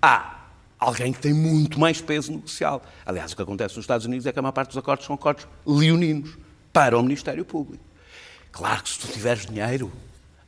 [0.00, 0.36] há
[0.78, 2.82] alguém que tem muito mais peso negocial.
[3.04, 5.14] Aliás, o que acontece nos Estados Unidos é que a maior parte dos acordos são
[5.14, 6.36] acordos leoninos
[6.72, 7.82] para o Ministério Público.
[8.52, 9.92] Claro que se tu tiveres dinheiro,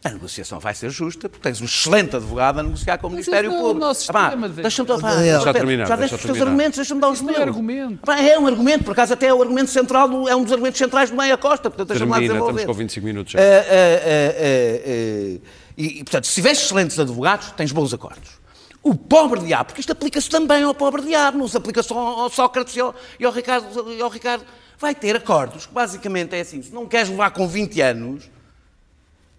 [0.03, 3.53] A negociação vai ser justa, porque tens um excelente advogado a negociar com o Ministério
[3.53, 3.87] é o Público.
[3.87, 7.49] Deixa-me Deixa Pedro, terminar, Já deixa os teus argumentos, deixa-me dar os não é meus.
[7.49, 8.11] argumento.
[8.11, 10.79] É um argumento, por acaso até é o argumento central, do- é um dos argumentos
[10.79, 12.61] centrais do Meia Costa, portanto deixa-me lá desenvolver.
[12.61, 13.39] estamos com 25 minutos já.
[13.41, 18.41] Ah, ah, ah, ah, ah, e, e, portanto, se tiveres excelentes advogados, tens bons acordos.
[18.83, 22.31] O pobre diabo, porque isto aplica-se também ao pobre diabo, não se aplica só ao
[22.31, 24.45] Sócrates e ao, e ao Ricardo, e ao Ricardo.
[24.79, 28.31] Vai ter acordos, que basicamente é assim, se não queres levar com 20 anos,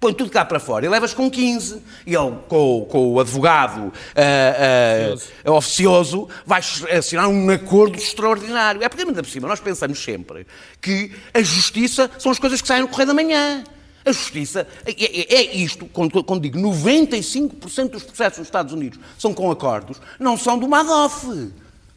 [0.02, 1.80] põe tudo cá para fora e levas com 15.
[2.08, 6.60] E ele, com, com o advogado ah, ah, oficioso, vai
[6.98, 8.84] assinar um acordo extraordinário.
[8.84, 10.48] É porque, ainda por cima, nós pensamos sempre
[10.82, 13.64] que a justiça são as coisas que saem no correio da manhã.
[14.04, 19.00] A justiça é, é- é isto, quando, quando digo 95% dos processos nos Estados Unidos
[19.20, 21.52] são com acordos, não são do Madoff.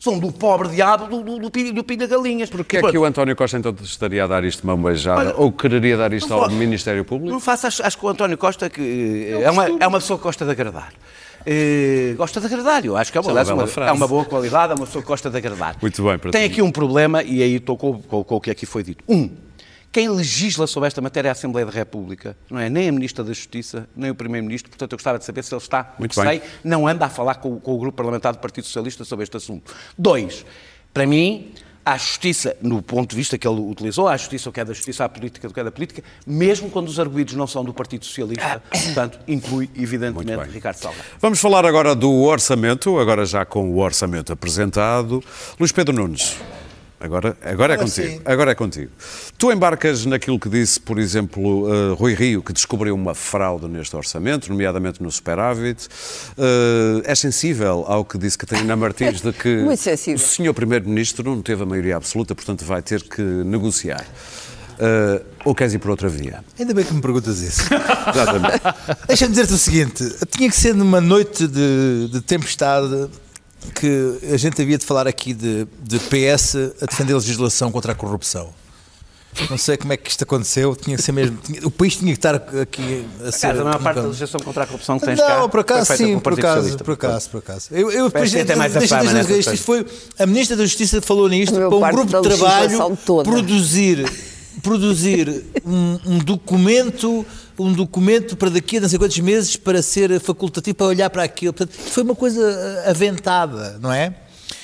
[0.05, 2.51] São do pobre diabo do, do, do, do pilha galinhas.
[2.51, 5.19] Porquê é que o António Costa então estaria a dar isto de mão beijada?
[5.21, 7.33] Olha, ou quereria dar isto ao Ministério Público?
[7.33, 8.83] Não faço, acho, acho que o António Costa que,
[9.33, 10.93] eh, é, uma, é uma pessoa que gosta de agradar.
[11.47, 13.91] Eh, gosta de agradar, eu acho que é uma, é uma uma- frase.
[13.91, 15.77] é uma boa qualidade, é uma pessoa que gosta de agradar.
[15.81, 16.53] Muito bem, para Tem ti.
[16.53, 19.03] aqui um problema, e aí estou com, com- com o que aqui foi dito.
[19.09, 19.31] Um,
[19.95, 23.23] quem legisla sobre esta matéria é a Assembleia da República, não é nem a Ministra
[23.23, 26.43] da Justiça, nem o Primeiro-Ministro, portanto eu gostava de saber se ele está, Muito sei,
[26.65, 29.37] não anda a falar com, o- com o Grupo Parlamentar do Partido Socialista sobre este
[29.37, 29.73] assunto.
[29.97, 30.45] Dois,
[30.93, 31.53] para mim,
[31.87, 34.73] a justiça, no ponto de vista que ele utilizou, a justiça o que é da
[34.73, 37.73] justiça, a política do que é da política, mesmo quando os arguídos não são do
[37.73, 40.51] Partido Socialista, portanto, inclui, evidentemente.
[40.51, 41.05] Ricardo Salgado.
[41.21, 45.23] Vamos falar agora do orçamento, agora já com o orçamento apresentado.
[45.61, 46.37] Luís Pedro Nunes,
[47.05, 48.09] agora, agora é contigo.
[48.09, 48.21] sim.
[48.25, 48.91] Agora é contigo.
[49.37, 53.95] Tu embarcas naquilo que disse, por exemplo, eh, Rui Rio, que descobriu uma fraude neste
[53.95, 55.89] orçamento, nomeadamente no superávit.
[56.39, 59.63] Eh, é sensível ao que disse Catarina Martins de que
[60.15, 64.05] o senhor Primeiro-Ministro não teve a maioria absoluta, portanto vai ter que negociar.
[64.79, 66.43] Eh, ou queres ir por outra via?
[66.59, 67.63] Ainda bem que me perguntas isso.
[68.13, 68.61] Exatamente.
[69.07, 73.09] Deixa-me dizer-te o seguinte: tinha que ser numa noite de, de tempestade
[73.75, 77.93] que a gente havia de falar aqui de, de PS a defender a legislação contra
[77.93, 78.49] a corrupção.
[79.51, 81.37] Não sei como é que isto aconteceu, tinha que ser mesmo.
[81.43, 83.49] tinha- o país tinha que estar aqui a ser.
[83.49, 85.97] Caso, a maior parte da legislação contra a corrupção que tens cá não, por acaso
[85.97, 87.69] sim, por acaso, por acaso, por acaso.
[87.73, 89.85] Eu, eu depois, tem mais a deixa- fama deixa- nessas isto foi,
[90.21, 94.05] a Ministra da Justiça falou nisto para um grupo de trabalho produzir,
[94.63, 97.25] produzir um, um documento,
[97.59, 101.23] um documento para daqui a não sei quantos meses para ser facultativo, para olhar para
[101.23, 101.53] aquilo.
[101.53, 102.41] Portanto, foi uma coisa
[102.87, 104.15] uh, aventada, não é?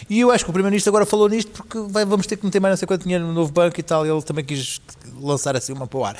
[0.08, 2.58] E eu acho que o Primeiro-Ministro agora falou nisto porque vai- vamos ter que meter
[2.60, 4.04] mais não sei quanto dinheiro no novo banco e tal.
[4.04, 4.80] Ele também quis
[5.20, 6.16] lançar assim uma para o ar.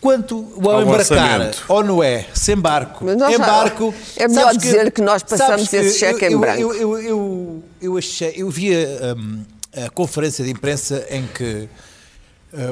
[0.00, 1.64] Quanto ao, Ao embarcar, orçamento.
[1.68, 3.92] ou não é, se embarco, Mas nós já- embarco.
[4.16, 6.60] é melhor sabes dizer que nós passamos que esse cheque eu, em branco.
[6.60, 9.42] Eu, eu, eu, eu achei, eu via hum,
[9.84, 11.68] a conferência de imprensa em que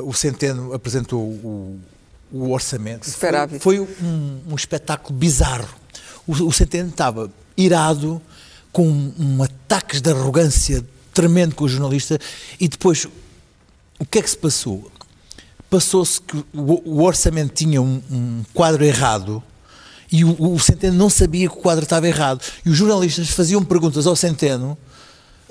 [0.04, 1.80] o Centeno apresentou o,
[2.32, 3.10] o orçamento.
[3.58, 5.68] Foi, foi um, um espetáculo bizarro.
[6.26, 8.20] O, o Centeno estava irado,
[8.72, 12.18] com um, um ataques de arrogância tremendo com o jornalista,
[12.58, 13.06] e depois,
[13.98, 14.90] o que é que se passou?
[15.70, 19.42] Passou-se que o, o orçamento tinha um, um quadro errado
[20.10, 22.40] e o, o Centeno não sabia que o quadro estava errado.
[22.64, 24.78] E os jornalistas faziam perguntas ao Centeno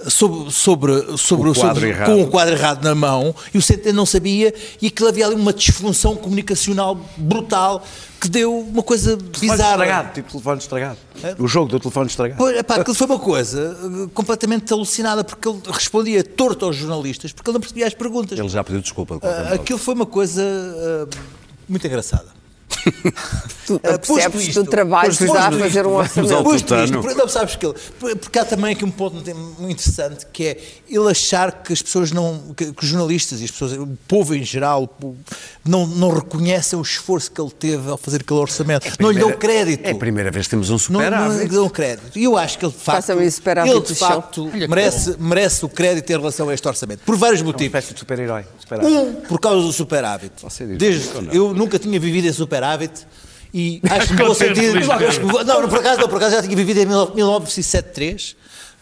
[0.09, 2.05] sobre, sobre, sobre, O sobre- errado.
[2.07, 5.35] com o quadro errado na mão e o Centeno não sabia e aquilo havia ali
[5.35, 7.83] uma disfunção comunicacional brutal
[8.19, 9.71] que deu uma coisa Telefone bizarra.
[9.71, 10.97] estragado, tipo telefone estragado.
[11.39, 12.37] O jogo do telefone estragado.
[12.37, 17.33] Pois, epá, aquilo foi uma coisa eh, completamente alucinada porque ele respondia torto aos jornalistas
[17.33, 18.39] porque ele não percebia as perguntas.
[18.39, 19.15] Ele já pediu desculpa.
[19.15, 19.25] modo.
[19.53, 21.15] aquilo foi uma coisa ah,
[21.67, 22.27] muito engraçada.
[23.65, 26.43] Tu percebes isto, do trabalho que dá a isto, fazer um orçamento.
[26.43, 27.75] Posto isto, porque- não, sabes que ele,
[28.17, 30.57] porque há também aqui um ponto muito interessante que é
[30.89, 34.35] ele achar que as pessoas não, que, que os jornalistas e as pessoas, o povo
[34.35, 35.15] em geral, povo,
[35.63, 38.85] não, não reconhecem o esforço que ele teve ao fazer aquele orçamento.
[38.99, 39.85] não lhe dão crédito.
[39.85, 41.43] É a primeira vez que temos um Não, não superávit.
[41.43, 42.19] lhe dão crédito.
[42.19, 46.09] E eu acho que ele de facto, superávit ele, de facto merece, merece o crédito
[46.09, 46.99] em relação a este orçamento.
[47.05, 47.67] Por vários Uma motivos.
[47.73, 48.43] espécie de super-herói.
[48.59, 48.91] super-herói.
[48.91, 50.33] Um, por causa do superávit.
[50.77, 52.72] Desde, eu nunca tinha vivido em superávit
[53.53, 54.13] e acho que
[55.19, 58.35] que vou- não, por acaso, não, por acaso já tinha vivido em 1973.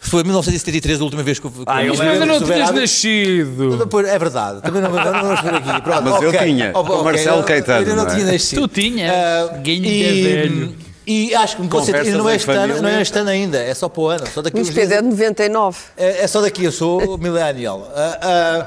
[0.04, 2.42] Foi em 1973 a última vez que eu que Ah, eu eu vivi Ainda não
[2.42, 3.88] tinhas nascido.
[4.08, 5.82] É verdade, também não, não vamos por aqui.
[5.82, 6.40] Pronto, Mas eu ok.
[6.40, 8.14] tinha, Oh, com ok, Marcelo eu- Caetano, Eu ainda não não é?
[8.16, 8.66] tinha nascido.
[8.68, 10.74] Tu tinhas, Ah, ganho e, de velho.
[11.04, 14.00] E acho que Não é, este ano, não é este ano ainda, é só para
[14.02, 14.24] o ano.
[14.32, 15.78] Só daqui dias- Pedro é de 99.
[15.96, 17.90] é, é só daqui, eu sou millennial.
[17.94, 18.66] Ah, ah,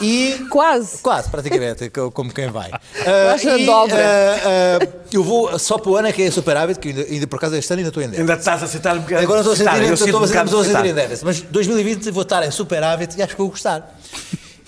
[0.00, 0.98] e Quase.
[0.98, 2.70] Quase, praticamente, co- como quem vai.
[3.06, 4.78] Na e, ah,
[5.12, 7.54] eu vou só para o ano é que é superávit, que ainda, ainda por acaso
[7.54, 8.20] este ano ainda estou em déficit.
[8.22, 9.22] Ainda estás a sentar um bocado.
[9.22, 10.80] Agora não estou a sentir, eu estou, um a sentir- bocado estou a sentir em
[10.80, 11.08] excitado.
[11.08, 13.96] déficit, mas 2020 vou estar em superávit e acho que vou gostar.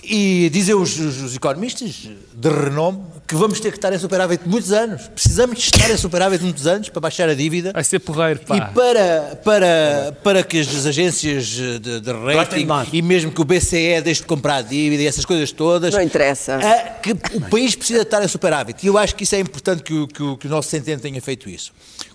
[0.03, 4.41] E dizem os, os- os economistas de renome que vamos ter que estar em superávit
[4.47, 5.07] muitos anos.
[5.07, 7.71] Precisamos de estar em superávit muitos anos para baixar a dívida.
[7.71, 8.57] Vai ser porreiro, pá.
[8.57, 12.65] E para, para, para que as agências de, de rating
[12.97, 15.93] e mesmo que o BCE deixe de comprar dívida e essas coisas todas.
[15.93, 16.57] Não interessa.
[16.61, 18.83] ah, que o país precisa estar em superávit.
[18.83, 20.99] E eu acho que isso é importante que o, que o, que o nosso centeno
[21.01, 21.71] tenha feito isso.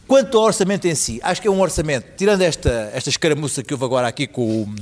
[0.09, 3.73] Quanto ao orçamento em si, acho que é um orçamento, tirando esta, esta escaramuça que
[3.73, 4.75] houve agora aqui com o,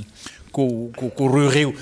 [0.51, 1.75] com, o- com, com o Rui Rio,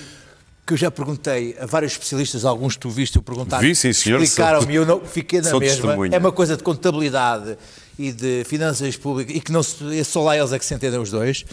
[0.65, 4.75] que eu já perguntei a vários especialistas, alguns que tu viste eu perguntar, Vi, explicaram-me
[4.75, 5.59] eu não, fiquei na mesma.
[5.59, 6.15] testemunha.
[6.15, 7.57] É uma coisa de contabilidade
[7.99, 10.99] e de finanças públicas e que não se, só lá eles é que se entendem
[10.99, 11.43] os dois.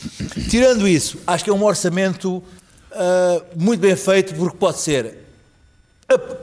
[0.49, 2.42] Tirando isso, acho que é um orçamento
[2.92, 5.18] ah, muito bem feito porque pode ser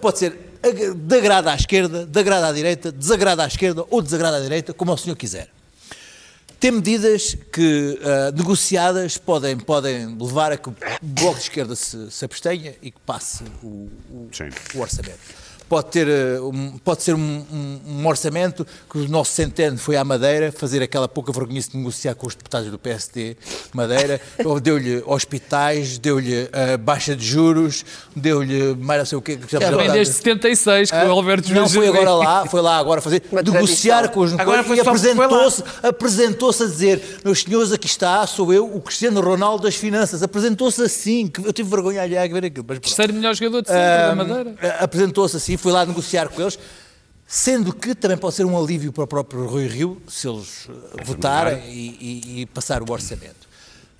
[0.02, 4.02] pode ser ag- de agrado à esquerda, de agrado à direita, desagrado à esquerda ou
[4.02, 5.50] desagrado à direita, como o senhor quiser.
[6.60, 12.10] Tem medidas que, ah, negociadas, podem, podem levar a que o Bloco de Esquerda se,
[12.10, 14.30] se abstenha e que passe o, o-
[14.76, 15.20] o orçamento.
[15.70, 16.08] Pode, ter,
[16.42, 17.20] um- pode ser um,
[17.52, 21.76] um- um orçamento que o nosso centeno foi à Madeira fazer aquela pouca vergonha de
[21.76, 23.36] negociar com os deputados do PSD
[23.74, 27.84] Madeira, ou deu-lhe hospitais, deu-lhe ah, baixa de juros,
[28.16, 29.36] deu-lhe mais não sei o quê.
[29.36, 32.62] que já Também apresentaram- desde 76 que ah, o Alberto Não foi agora lá, foi
[32.62, 34.14] lá agora fazer, Uma negociar tradição.
[34.14, 38.80] com os Agora e apresentou-se apresentou-se a dizer, meus senhores, aqui está, sou eu, o
[38.82, 40.24] Cristiano Ronaldo das finanças.
[40.24, 42.66] Apresentou-se assim, que eu tive vergonha alheia a ver aquilo.
[42.68, 42.80] Mas.
[42.80, 44.56] Terceiro melhor jogador de sempre da Madeira.
[44.80, 46.58] Apresentou-se assim, foi lá negociar com eles,
[47.26, 51.04] sendo que também pode ser um alívio para o próprio Rui Rio, se eles ah,
[51.04, 51.98] votarem e,
[52.36, 53.48] e- e passar o orçamento.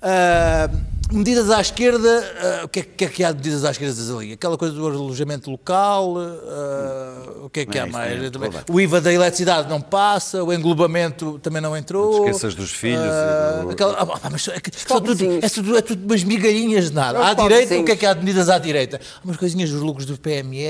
[0.00, 0.70] Ah,
[1.10, 3.94] medidas à esquerda, ah, o que é, que é que há de medidas à esquerda
[4.16, 4.32] ali?
[4.32, 8.12] Aquela coisa do alojamento local, ah, o que é que É, há isso mais?
[8.22, 12.04] é o IVA da eletricidade não passa, o englobamento também não entrou.
[12.12, 15.48] Não te esqueças dos filhos e Ah, do- aquela- ah, mas é, que tudo, é,
[15.48, 17.26] tudo, é tudo umas migalhinhas de nada.
[17.26, 19.00] À direita, o que é que há de medidas à direita?
[19.20, 20.62] Há umas coisinhas dos lucros do PME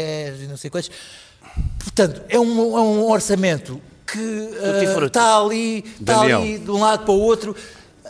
[0.42, 0.90] e não sei quantos.
[1.82, 4.48] Portanto, é um, é um orçamento que
[4.94, 5.06] frutti.
[5.08, 7.54] está ali, está ali de um lado para o outro.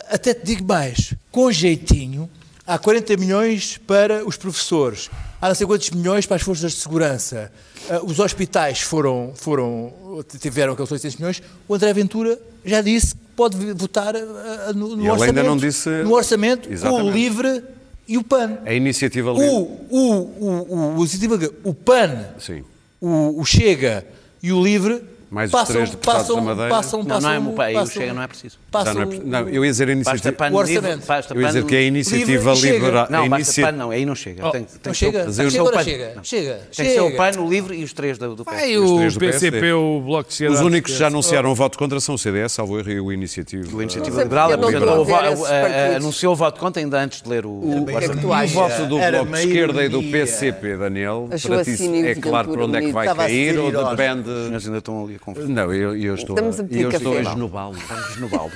[0.09, 2.29] Até te digo mais, com jeitinho,
[2.65, 5.09] há 40 milhões para os professores,
[5.41, 7.51] há não sei quantos milhões para as forças de segurança.
[7.89, 9.93] Ah, os hospitais foram, foram,
[10.39, 11.43] tiveram aqueles 800 milhões.
[11.67, 15.37] O André Ventura já disse que pode votar ah, no, no E orçamento.
[15.37, 17.11] ainda não disse- No orçamento, com o.
[17.11, 17.63] LIVRE
[18.07, 18.57] e o PAN.
[18.65, 19.55] A iniciativa O, livre.
[19.91, 22.63] o, o, o, o, iniciativa- o PAN, Sim.
[22.99, 24.05] o, o Chega
[24.41, 26.69] e o LIVRE Mais os passam, três deputados passam, da Madeira.
[26.69, 28.57] passam, Não, passam, não é, pá, aí o passam- Chega não é preciso.
[28.71, 30.31] passam não, é não, eu ia dizer a Basta iniciativa.
[30.35, 30.85] PAN O orçamento.
[30.89, 32.73] livre, basta Eu ia dizer que é a iniciativa Livre, chega.
[32.79, 33.07] liberal.
[33.11, 34.47] Não, a basta inici- PAN não, aí não chega.
[34.47, 35.83] Oh, tem, tem não que ser o- chega, ser o PAN.
[35.83, 36.23] chega, Não.
[36.23, 37.17] chega, Tem que ser o chega.
[37.17, 38.77] PAN, o livre e os três do, do Ah, PSD.
[38.79, 40.53] Os o do PCP, o Bloco de Esquerda.
[40.55, 43.11] Os únicos que já anunciaram o voto contra são o CDS, salvo erro, e o
[43.13, 43.67] Iniciativa.
[43.71, 44.67] O Iniciativa Não Liberal não
[45.05, 45.95] a- partidos.
[45.95, 48.27] anunciou o voto contra ainda antes de ler o, é orçamento.
[48.27, 48.51] o achas?
[48.51, 49.99] voto do Bloco de Esquerda e do.
[50.09, 53.67] PCP, Daniel, para ti é claro para onde é que vai cair ou.
[53.67, 54.23] Os depende...
[54.25, 55.49] senhores ainda estão ali confundir.
[55.49, 57.29] Não, eu, eu estou, Estamos a eu estou a café.
[57.29, 57.73] esnobá-lo.
[57.87, 58.51] Vamos esnová-lo.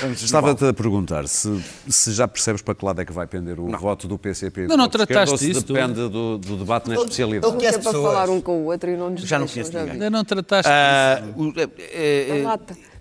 [0.00, 0.52] Vamos esnová-lo.
[0.54, 3.66] Estava-te a perguntar se, se já percebes para que lado é que vai pender o
[3.76, 7.52] voto do PCP e Não, não trataste disso, depende do, do debate na especialidade.
[7.52, 9.46] Ele- que as é para falar um com o outro e não nos Já não
[9.46, 9.92] conheço ninguém.
[9.92, 12.42] Ainda não trataste Ah, o- é- é-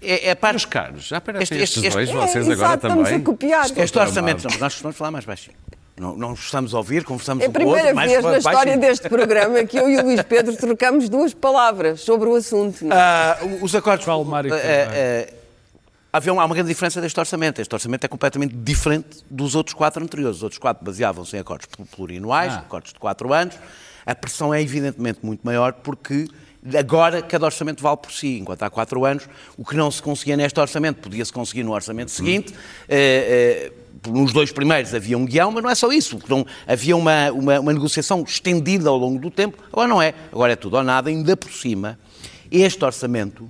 [0.01, 2.51] é- é a parte Meus caros, já aparecem Este- este- estes dois, este- vocês É,
[2.53, 3.21] agora exato, estamos também.
[3.21, 3.65] a copiar.
[3.77, 5.55] Este orçamento, não, nós costumamos falar mais baixinho.
[6.01, 8.23] Não, não estamos a ouvir, conversamos É a um com o outro, primeira mais vez
[8.25, 12.33] na história deste programa que eu e o Luís Pedro trocamos duas palavras sobre o
[12.33, 12.83] assunto.
[12.83, 12.99] não é?
[12.99, 14.03] Ah, os acordos.
[14.05, 15.27] Qual Mário ah,
[16.11, 17.61] havia uma, há uma grande diferença deste orçamento.
[17.61, 20.37] Este orçamento é completamente diferente dos outros quatro anteriores.
[20.37, 22.57] Os outros quatro baseavam-se em acordos pl- plurianuais, Ah.
[22.57, 23.55] acordos de quatro anos.
[24.03, 26.27] A pressão é evidentemente muito maior porque
[26.77, 28.39] agora cada orçamento vale por si.
[28.39, 32.09] Enquanto há quatro anos, o que não se conseguia neste orçamento podia-se conseguir no orçamento
[32.09, 32.53] seguinte.
[32.89, 33.71] Eh, eh,
[34.07, 36.19] nos dois primeiros havia um guião, mas não é só isso.
[36.27, 39.57] Não, havia uma, uma, uma negociação estendida ao longo do tempo.
[39.71, 40.13] Agora não é.
[40.31, 41.09] Agora é tudo ou nada.
[41.09, 41.99] Ainda por cima,
[42.51, 43.49] este orçamento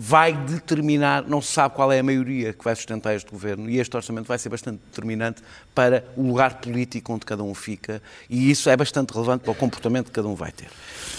[0.00, 3.80] vai determinar, não se sabe qual é a maioria que vai sustentar este governo, e
[3.80, 5.42] este orçamento vai ser bastante determinante
[5.74, 9.54] para o lugar político onde cada um fica, e isso é bastante relevante para o
[9.56, 10.68] comportamento que cada um vai ter.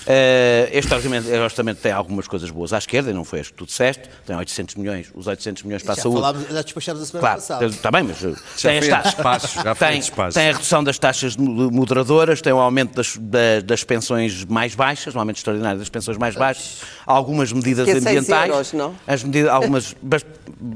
[0.07, 3.47] Eh, Este orçamento, este orçamento tem algumas coisas boas à esquerda, e não foi as
[3.49, 6.21] que tu disseste, tem 800 milhões, os 800 milhões para a saúde.
[6.21, 7.65] falámos, já despachámos a semana Claro, passada.
[7.65, 9.13] está bem, mas uh, Já tem as foi a taxas.
[9.13, 13.59] despachos, já tem, tem a redução das taxas mo- moderadoras, tem o aumento das, da-
[13.61, 18.49] das pensões mais baixas, o aumento extraordinário das pensões mais baixas, algumas medidas é ambientais.
[18.49, 18.95] euros, não?
[19.08, 19.95] As medidas, algumas,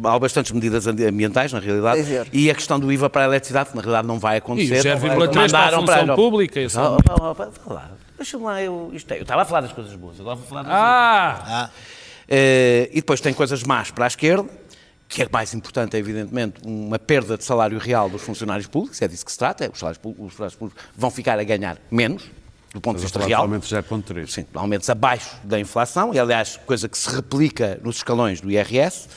[0.03, 2.29] há bastantes medidas ambi- ambientais, na realidade, euros.
[2.33, 4.75] e a questão do IVA para a eletricidade, que na realidade não vai acontecer.
[4.75, 6.83] E o 0,3 para a função pública, isso é
[7.73, 7.91] lá.
[8.17, 10.63] Deixa-me lá, eu, isto é, eu estava a falar das coisas boas, agora vou falar
[10.63, 11.69] das Ah!
[12.29, 14.47] eh, e depois tem coisas más para a esquerda,
[15.09, 19.07] que é mais importante, é evidentemente, uma perda de salário real dos funcionários públicos, é
[19.07, 22.23] disso que se trata, os salários públicos, os salários públicos vão ficar a ganhar menos,
[22.73, 23.43] do ponto de vista real.
[23.43, 24.27] Aumento 0,3.
[24.27, 29.07] Sim, aumentos abaixo da inflação, e aliás, coisa que se replica nos escalões do IRS.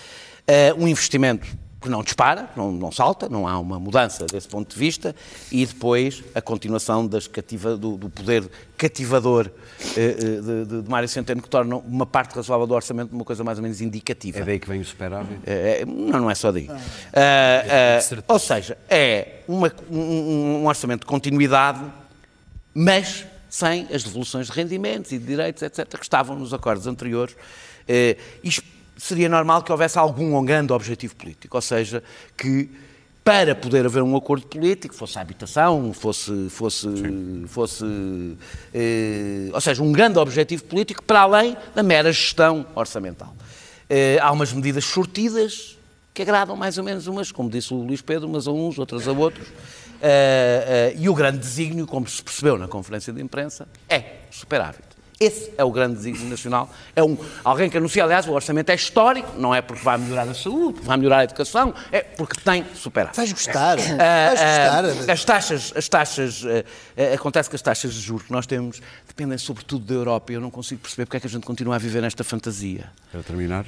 [0.46, 1.46] Eh, um investimento
[1.80, 5.14] que não dispara, não, não salta, não há uma mudança desse ponto de vista,
[5.52, 9.50] e depois a continuação das cativa, do, do poder cativador
[9.96, 13.24] eh, eh, de, de, de Mário Centeno, que torna uma parte razoável do orçamento uma
[13.24, 14.38] coisa mais ou menos indicativa.
[14.40, 15.38] É daí que vem o superávit?
[15.46, 16.68] É, é, não, não é só daí.
[17.12, 21.80] Ah, ah, ou seja, é uma- um, um orçamento de continuidade,
[22.74, 23.24] mas
[23.56, 27.34] sem as devoluções de rendimentos e de direitos, etc., que estavam nos acordos anteriores.
[27.88, 28.14] Eh,
[28.98, 32.02] seria normal que houvesse algum grande objetivo político, ou seja,
[32.36, 32.68] que
[33.24, 36.86] para poder haver um acordo político, fosse a habitação, fosse, fosse,
[37.46, 37.84] fosse
[38.74, 43.34] eh, ou seja, um grande objetivo político para além da mera gestão orçamental.
[43.88, 45.78] Eh, há umas medidas sortidas
[46.12, 49.08] que agradam mais ou menos umas, como disse o Luís Pedro, umas a uns, outras
[49.08, 49.48] a outros.
[50.00, 54.84] Eh, eh, e o grande desígnio, como se percebeu na conferência de imprensa, é superávit.
[55.18, 56.68] Esse é o grande desígnio nacional.
[56.94, 60.28] É um, alguém que anuncia, aliás, o orçamento é histórico, não é porque vai melhorar
[60.28, 63.16] a saúde, vai melhorar a educação, é porque tem superávit.
[63.16, 63.78] Vais gostar.
[63.98, 65.12] Ah, Vais gostar.
[65.12, 69.38] as taxas, as taxas ah, acontece que as taxas de juros que nós temos dependem
[69.38, 71.78] sobretudo da Europa e eu não consigo perceber porque é que a gente continua a
[71.78, 72.84] viver nesta fantasia.
[73.10, 73.64] Para terminar.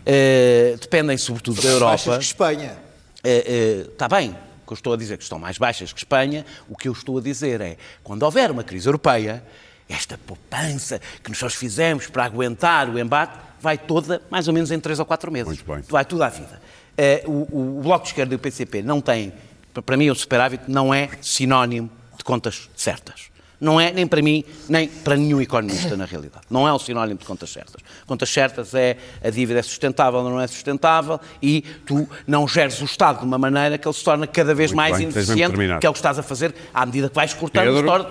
[0.79, 2.19] Dependem sobretudo da Europa.
[2.19, 2.77] que Espanha.
[3.25, 4.37] Está bem,
[4.69, 7.19] que eu estou a dizer que estão mais baixas que Espanha, o que eu estou
[7.19, 9.43] a dizer é, quando houver uma crise europeia,
[9.89, 14.79] esta poupança que nós fizemos para aguentar o embate vai toda mais ou menos em
[14.79, 15.47] 3 ou 4 meses.
[15.49, 15.83] Muito bem.
[15.89, 16.61] Vai tudo à vida.
[16.97, 19.33] Eh, o, o- o Bloco de Esquerda e o PCP não têm,
[19.87, 23.31] para mim o superávit não é sinónimo de contas certas.
[23.61, 26.45] Não é nem para mim, nem para nenhum economista, na realidade.
[26.49, 27.83] Não é o sinónimo de contas certas.
[28.07, 32.81] Contas certas é a dívida é sustentável ou não é sustentável e tu não geres
[32.81, 35.57] o Estado de uma maneira que ele se torna cada vez Muito mais bem, ineficiente,
[35.81, 37.65] que é o que estás a fazer à medida que vais cortando,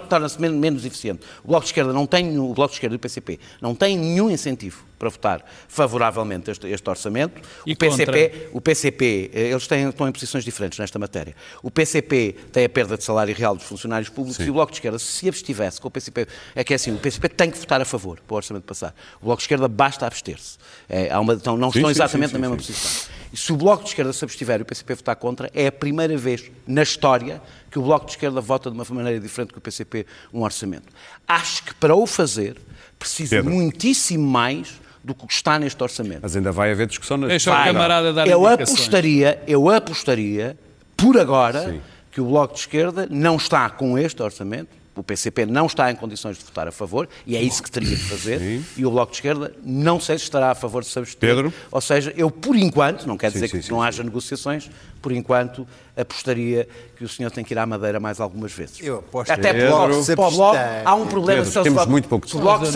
[0.10, 1.22] torna-se men- menos eficiente.
[1.44, 3.98] O Bloco de Esquerda não tem, o Bloco de Esquerda e o PCP não têm
[3.98, 7.42] nenhum incentivo para votar favoravelmente este, este orçamento.
[7.66, 11.36] E o PCP, o PCP, eh, eles têm, estão em posições diferentes nesta matéria.
[11.62, 14.78] O PCP tem a perda de salário real dos funcionários públicos e o Bloco de
[14.78, 17.58] Esquerda, se se abstivesse com o PCP, é que é assim, o PCP tem que
[17.58, 18.96] votar a favor para o orçamento passar.
[19.22, 20.58] O Bloco de Esquerda basta abster-se.
[20.88, 22.74] É, há uma, então, não Sim, estão sim, exatamente sim, na sim, mesma sim.
[22.74, 23.18] posição.
[23.32, 25.72] E se o Bloco de Esquerda se abstiver e o PCP votar contra, é a
[25.72, 29.58] primeira vez na história que o Bloco de Esquerda vota de uma maneira diferente que
[29.58, 30.88] o PCP um orçamento.
[31.28, 32.58] Acho que para o fazer
[32.98, 33.54] precisa Pedro.
[33.54, 36.20] muitíssimo mais do que está neste orçamento.
[36.22, 40.58] Mas ainda vai haver discussão na Deixa o camarada dar eu apostaria, eu apostaria,
[40.98, 41.82] por agora, Sim.
[42.12, 44.68] que o Bloco de Esquerda não está com este orçamento,
[45.02, 47.96] o PCP não está em condições de votar a favor, e é isso que teria
[47.96, 48.66] de fazer, Sim.
[48.78, 51.20] e o Bloco de Esquerda não sei se estará a favor de se abster.
[51.20, 51.54] Pedro?
[51.72, 53.86] Ou seja, eu, por enquanto, não quer dizer sim, que sim, não sim.
[53.88, 54.70] haja negociações,
[55.02, 56.68] por enquanto, apostaria
[56.98, 58.78] que o senhor tem que ir à Madeira mais algumas vezes.
[58.82, 59.68] Eu aposto Até Pedro.
[59.72, 60.82] para o Bloco, Se para o Bloco abstém.
[60.86, 62.72] há um problema Pedro, se temos se- muito pouco se o Bloco Não um-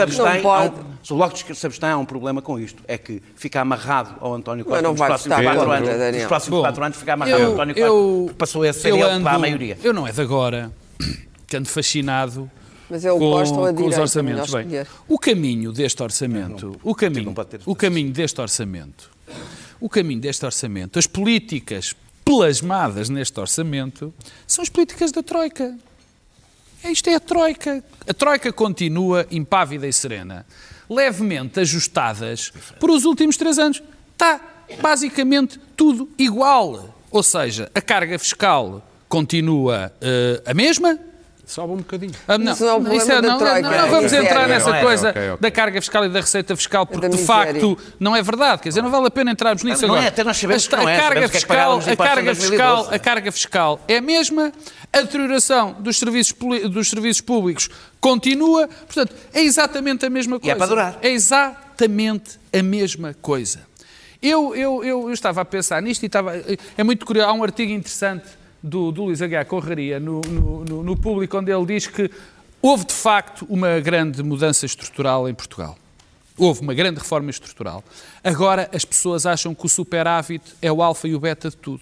[1.04, 2.84] se o Bloco de Esquerda se abstém, há um problema com isto.
[2.88, 6.16] É que fica amarrado ao António Costa não nos vai próximos votar quatro anos.
[6.16, 8.90] Nos próximos Bom, quatro anos fica amarrado ao António Costa, eu, que passou a ser
[8.94, 9.78] ele para a maioria.
[9.84, 10.72] Eu não é de agora
[11.52, 12.50] que ando fascinado
[12.90, 14.54] Mas eu com, gosto com os direita, orçamentos.
[14.54, 19.12] Bem, o caminho deste orçamento, o caminho, não pode ter o caminho deste orçamento,
[19.78, 21.94] o caminho deste orçamento, as políticas
[22.24, 24.14] plasmadas neste orçamento
[24.48, 25.78] são as políticas da Troika.
[26.82, 27.84] É, Isto é a Troika.
[28.08, 30.46] A Troika continua impávida e serena,
[30.90, 33.84] levemente ajustadas por os últimos três anos.
[34.14, 34.40] Está
[34.82, 36.98] basicamente tudo igual.
[37.12, 40.98] Ou seja, a carga fiscal continua eh, a mesma,
[41.52, 42.14] Sobe um bocadinho.
[42.30, 44.26] ah, não, Isso não é o isso da não, não, não, é vamos miséria.
[44.26, 45.38] entrar nessa Não é, coisa ok, ok.
[45.42, 48.62] da carga fiscal e da receita fiscal, porque de facto não é verdade.
[48.62, 50.08] Quer dizer, não vale a pena entrarmos nisso Não é, agora.
[50.14, 52.36] até nós sabemos que não é, a carga que é que fiscal, de a carga
[52.36, 52.96] fiscal, 2012.
[52.96, 54.54] a carga fiscal é a mesma,
[54.94, 56.34] a deterioração dos serviços,
[56.70, 60.52] dos serviços públicos continua, portanto, é exatamente a mesma E coisa.
[60.54, 61.00] é para durar.
[61.02, 63.60] É exatamente a mesma coisa.
[64.22, 66.34] Eu, eu, eu, eu estava a pensar nisto e estava.
[66.78, 67.28] É muito curioso.
[67.30, 68.24] Há um artigo interessante
[68.62, 72.10] do, do Luís Aguiar Correria no, no, no, público onde ele diz que
[72.62, 75.78] houve de facto uma grande mudança estrutural em Portugal.
[76.38, 77.84] Houve uma grande reforma estrutural.
[78.24, 81.82] Agora as pessoas acham que o superávit é o alfa e o beta de tudo.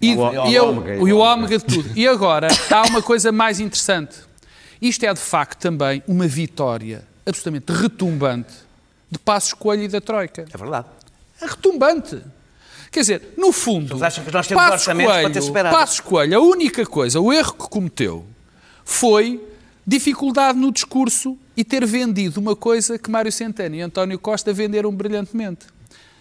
[0.00, 1.90] E, O- e eu- ômega, e o ômega de tudo.
[1.94, 4.16] E agora há uma coisa mais interessante.
[4.80, 8.52] Isto é de facto também uma vitória absolutamente retumbante
[9.10, 10.46] de Passos Coelho e da Troika.
[10.52, 10.86] É verdade.
[11.40, 12.22] É retumbante.
[12.90, 15.70] Quer dizer, no fundo, Mas acham que nós temos Passos orçamentos para ter Coelho?
[15.70, 18.26] Passos Coelho, a única coisa, o erro que cometeu
[18.84, 19.40] foi
[19.86, 24.92] dificuldade no discurso e ter vendido uma coisa que Mário Centeno e António Costa venderam
[24.92, 25.66] brilhantemente.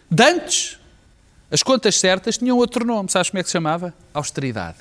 [0.10, 0.80] De antes,
[1.52, 3.94] As contas certas tinham outro nome, sabes como é que se chamava?
[4.14, 4.78] Austeridade.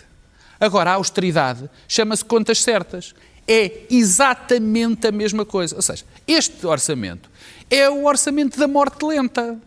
[0.61, 3.14] Agora, a austeridade chama-se contas certas.
[3.47, 5.74] É exatamente a mesma coisa.
[5.76, 7.30] Ou seja, este orçamento
[7.70, 9.59] é o orçamento da morte lenta.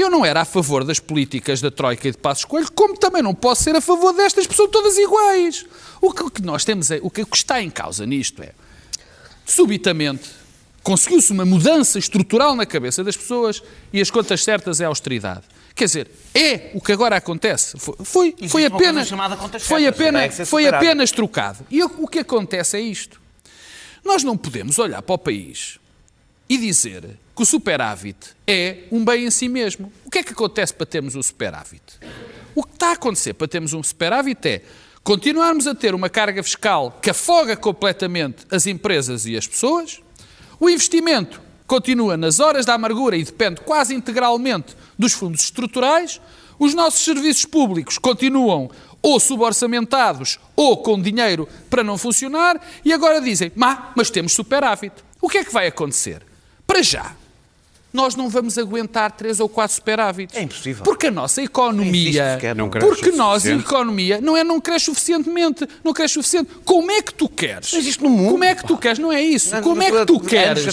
[0.00, 3.22] Eu não era a favor das políticas da Troika e de Passos Coelho, como também
[3.22, 5.66] não posso ser a favor destas, porque são todas iguais.
[6.00, 8.52] O que, nós temos é, o que, está em causa nisto é,
[9.44, 10.30] subitamente,
[10.82, 15.42] conseguiu-se uma mudança estrutural na cabeça das pessoas e as contas certas é a austeridade.
[15.74, 17.76] Quer dizer, é o que agora acontece.
[17.78, 19.10] Foi, foi, apenas,
[19.60, 21.58] foi apenas, ser foi apenas trocado.
[21.70, 23.20] E o que acontece é isto.
[24.02, 25.78] Nós não podemos olhar para o país
[26.48, 29.90] e dizer que o superávit é um bem em si mesmo.
[30.04, 31.82] O que é que acontece para termos um superávit?
[32.54, 34.62] O que está a acontecer para termos um superávit é
[35.02, 40.02] continuarmos a ter uma carga fiscal que afoga completamente as empresas e as pessoas,
[40.60, 46.20] o investimento continua nas horas da amargura e depende quase integralmente dos fundos estruturais,
[46.58, 48.70] os nossos serviços públicos continuam
[49.00, 54.92] ou suborçamentados ou com dinheiro para não funcionar e agora dizem, mas temos superávit.
[55.22, 56.22] O que é que vai acontecer?
[56.66, 57.16] Para já,
[57.92, 60.36] nós não vamos aguentar três ou quatro superávites.
[60.36, 60.84] É impossível.
[60.84, 62.34] Porque a nossa economia.
[62.34, 65.66] sequer, não cresce porque nós, a economia, não é não cresce suficientemente.
[65.82, 66.50] Não cresce suficiente.
[66.64, 67.72] Como é que tu queres?
[67.72, 68.98] Não existe no mundo, Como é que tu queres?
[68.98, 69.54] Não é isso.
[69.54, 70.64] Não, Como é não que tu queres?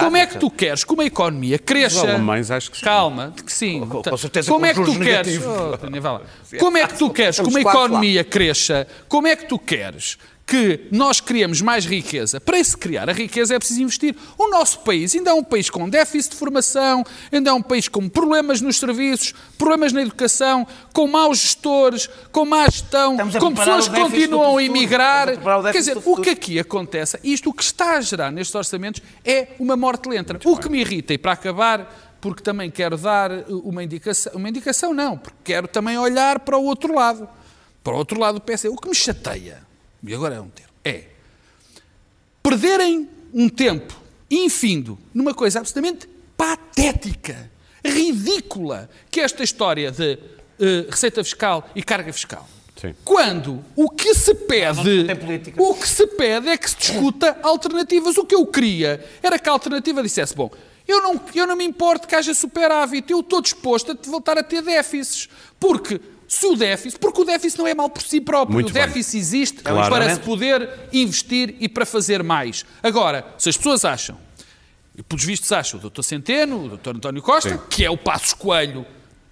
[0.00, 2.00] Como é que tu queres que uma economia cresça?
[2.00, 2.84] Alemães acho que sim.
[2.84, 3.86] Calma, de que sim.
[3.86, 5.40] Com- com certeza Como com é que tu queres?
[5.44, 5.76] Oh.
[6.58, 8.86] Como é que tu queres que uma economia cresça?
[9.08, 12.40] Como é que tu queres que nós criemos mais riqueza?
[12.40, 14.14] Para se criar a riqueza é preciso investir.
[14.38, 17.88] O nosso país ainda é um país com déficit de formação, ainda é um país
[17.88, 23.88] com problemas nos serviços, problemas na educação, com maus gestores, com má gestão, com pessoas
[23.88, 25.30] que continuam a emigrar.
[25.30, 29.02] A Quer dizer, o que aqui acontece, isto o que está a gerar nestes orçamentos
[29.24, 30.38] é uma morte lenta.
[30.44, 34.94] o que me irrita, e para acabar, porque também quero dar uma indicação, uma indicação
[34.94, 37.28] não, porque quero também olhar para o outro lado,
[37.82, 38.66] para o outro lado do PS.
[38.66, 39.65] O que me chateia,
[40.10, 41.04] e agora é um termo, é
[42.42, 44.00] perderem um tempo
[44.30, 47.50] infindo numa coisa absolutamente patética,
[47.84, 50.18] ridícula, que é esta história de
[50.60, 52.48] eh, receita fiscal e carga fiscal.
[52.80, 52.94] Sim.
[53.04, 55.06] Quando o que se pede,
[55.56, 58.18] o que se pede é que se discuta alternativas.
[58.18, 60.50] O que eu queria era que a alternativa dissesse, bom,
[60.86, 64.42] eu não, eu não me importo que haja superávit, eu estou disposto a voltar a
[64.42, 65.28] ter déficits.
[65.58, 68.72] Porque se o déficit, porque o déficit não é mal por si próprio, Muito o
[68.72, 68.82] bem.
[68.86, 69.90] déficit existe Claramente.
[69.90, 72.64] para se poder investir e para fazer mais.
[72.82, 74.16] Agora, se as pessoas acham,
[74.96, 76.02] e pelos vistos acham o Dr.
[76.02, 76.96] Centeno, o Dr.
[76.96, 77.60] António Costa, Sim.
[77.70, 78.86] que é o Passos Coelho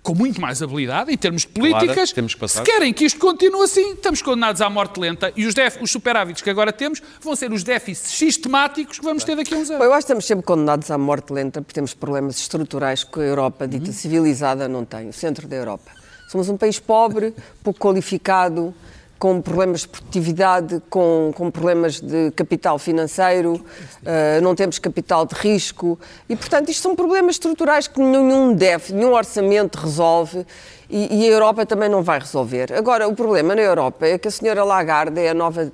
[0.05, 3.63] com muito mais habilidade em termos de políticas, temos que se querem que isto continue
[3.63, 7.51] assim, estamos condenados à morte lenta e os, os superávites que agora temos vão ser
[7.51, 9.87] os déficits sistemáticos que vamos ter daqui a uns Bom, anos.
[9.87, 13.23] eu acho que estamos sempre condenados à morte lenta porque temos problemas estruturais que a
[13.23, 15.91] Europa, dita civilizada, não tem, o centro da Europa.
[16.29, 18.75] Somos um país pobre, pouco qualificado,
[19.19, 23.65] com problemas de produtividade, com, com problemas de capital financeiro,
[24.05, 25.99] eh, não temos capital de risco
[26.29, 30.45] e, portanto, isto são problemas estruturais que nenhum deve, nenhum orçamento resolve
[30.91, 32.73] e, e a Europa também não vai resolver.
[32.75, 35.73] Agora, o problema na Europa é que a senhora Lagarde é a nova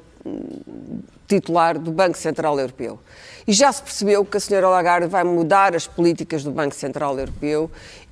[1.26, 2.98] titular do Banco Central Europeu.
[3.46, 7.18] E já se percebeu que a senhora Lagarde vai mudar as políticas do Banco Central
[7.18, 7.70] Europeu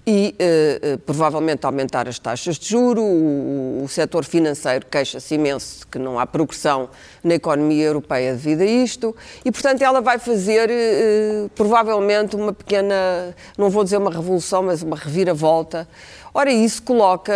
[0.09, 3.03] e eh, eh, provavelmente aumentar as taxas de juro.
[3.03, 6.89] O, o setor financeiro queixa-se imenso que não há progressão
[7.23, 13.37] na economia europeia devido a isto e, portanto, ela vai fazer eh, provavelmente uma pequena,
[13.59, 15.87] não vou dizer uma revolução, mas uma reviravolta.
[16.33, 17.33] Ora, isso coloca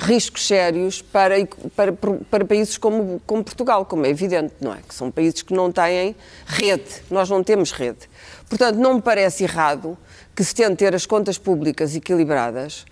[0.00, 1.34] riscos sérios para,
[1.76, 4.78] para, para países como, como Portugal, como é evidente, não é?
[4.86, 7.02] Que são países que não têm rede.
[7.10, 8.08] Nós não temos rede.
[8.48, 9.96] Portanto, não me parece errado
[10.40, 12.86] que se tente ter as contas públicas equilibradas,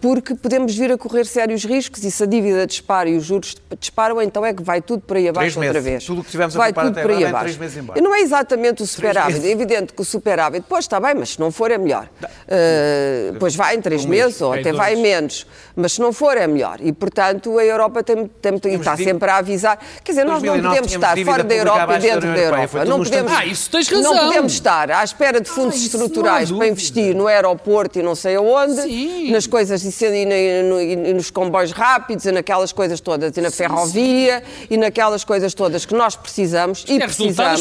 [0.00, 3.54] porque podemos vir a correr sérios riscos e se a dívida dispara e os juros
[3.78, 5.84] disparam, então é que vai tudo por aí abaixo Três outra meses.
[5.84, 6.04] vez.
[6.06, 7.78] Tudo que tivemos a vai preparar tudo até por aí agora vem abaixo.
[7.82, 7.96] meses.
[7.96, 9.32] E não é exatamente o superávit.
[9.34, 9.44] meses.
[9.48, 12.08] É evidente que o superávit, pois está bem, mas se não for é melhor.
[12.22, 14.76] Ah, pois vai em três meses ou em até dois.
[14.76, 15.46] vai em menos.
[15.74, 16.78] Mas se não for é melhor.
[16.80, 19.78] E, portanto, a Europa tem, tem, e está dívida- sempre a avisar.
[20.02, 22.84] Quer dizer, nós não 2009 podemos estar fora da Europa e dentro da Europa.
[22.86, 24.26] Não podemos, Ah, isso tens não razão.
[24.28, 28.14] podemos estar à espera de fundos não há estruturais para investir no aeroporto e não
[28.14, 28.95] sei aonde, Sim.
[29.30, 33.50] Nas coisas e, e no- e nos comboios rápidos e naquelas coisas todas, e na
[33.50, 37.60] ferrovia e naquelas coisas todas que nós precisamos e é precisamos.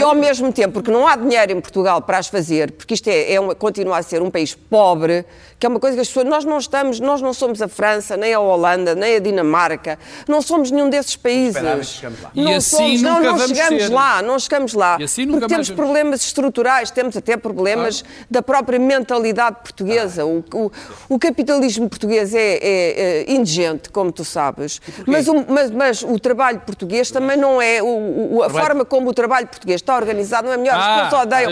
[0.00, 3.08] E ao mesmo tempo, porque não há dinheiro em Portugal para as fazer, porque isto
[3.08, 5.24] é, é uma- continua a ser um país pobre,
[5.58, 6.26] que é uma coisa que as pessoas.
[6.26, 9.98] Nós não estamos, nós não somos a França, nem a Holanda, nem a Dinamarca,
[10.28, 11.54] não somos nenhum desses países.
[12.34, 13.92] Não E assim somos, não, nunca não vamos chegamos ser.
[13.92, 14.96] lá, não chegamos lá.
[15.00, 20.24] E assim nunca porque temos problemas estruturais, temos até problemas da própria mentalidade portuguesa.
[20.26, 20.72] O, o-
[21.08, 26.18] O capitalismo português é, é, é indigente, como tu sabes, mas o, mas, mas o
[26.18, 27.82] trabalho português também não é.
[27.82, 30.76] O, a forma como o trabalho português está organizado não é melhor.
[30.76, 31.50] As Ah, pessoas odeiam.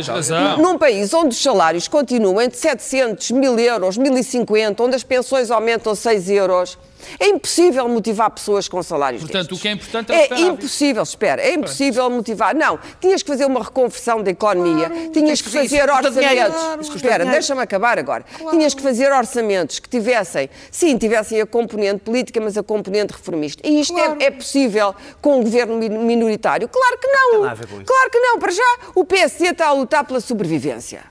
[0.59, 5.95] Num país onde os salários continuam entre 700, 1000 euros, 1050, onde as pensões aumentam
[5.95, 6.77] 6 euros.
[7.19, 9.59] É impossível motivar pessoas com salários Portanto, destes.
[9.59, 12.55] o que é importante é o É impossível, espera, é impossível motivar.
[12.55, 16.55] Não, tinhas que fazer uma reconversão da economia, tinhas que que fazer orçamentos.
[16.55, 18.25] Claro, Espera, deixa-me acabar agora.
[18.51, 23.67] Tinhas que fazer orçamentos que tivessem, sim, tivessem a componente política, mas a componente reformista.
[23.67, 26.69] E isto é- é, possível com um governo min- minoritário?
[26.69, 27.41] Claro que não.
[27.85, 28.39] Claro que não.
[28.39, 31.03] Para já, o PSD está a lutar pela sobrevivência.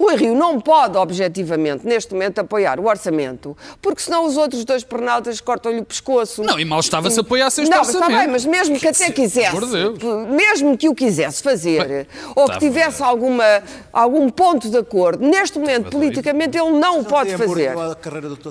[0.00, 4.82] Rui Rio não pode, objetivamente, neste momento, apoiar o orçamento, porque senão os outros dois
[4.82, 6.42] pernaltas cortam-lhe o pescoço.
[6.42, 8.22] Não, e mal estava-se a apoiar sem este Não, mas está orçamento.
[8.22, 9.98] bem, mas mesmo que até quisesse, Por Deus.
[10.30, 13.44] mesmo que o quisesse fazer, ou que tá tivesse alguma,
[13.92, 17.74] algum ponto de acordo, neste momento, politicamente, ele não o pode fazer.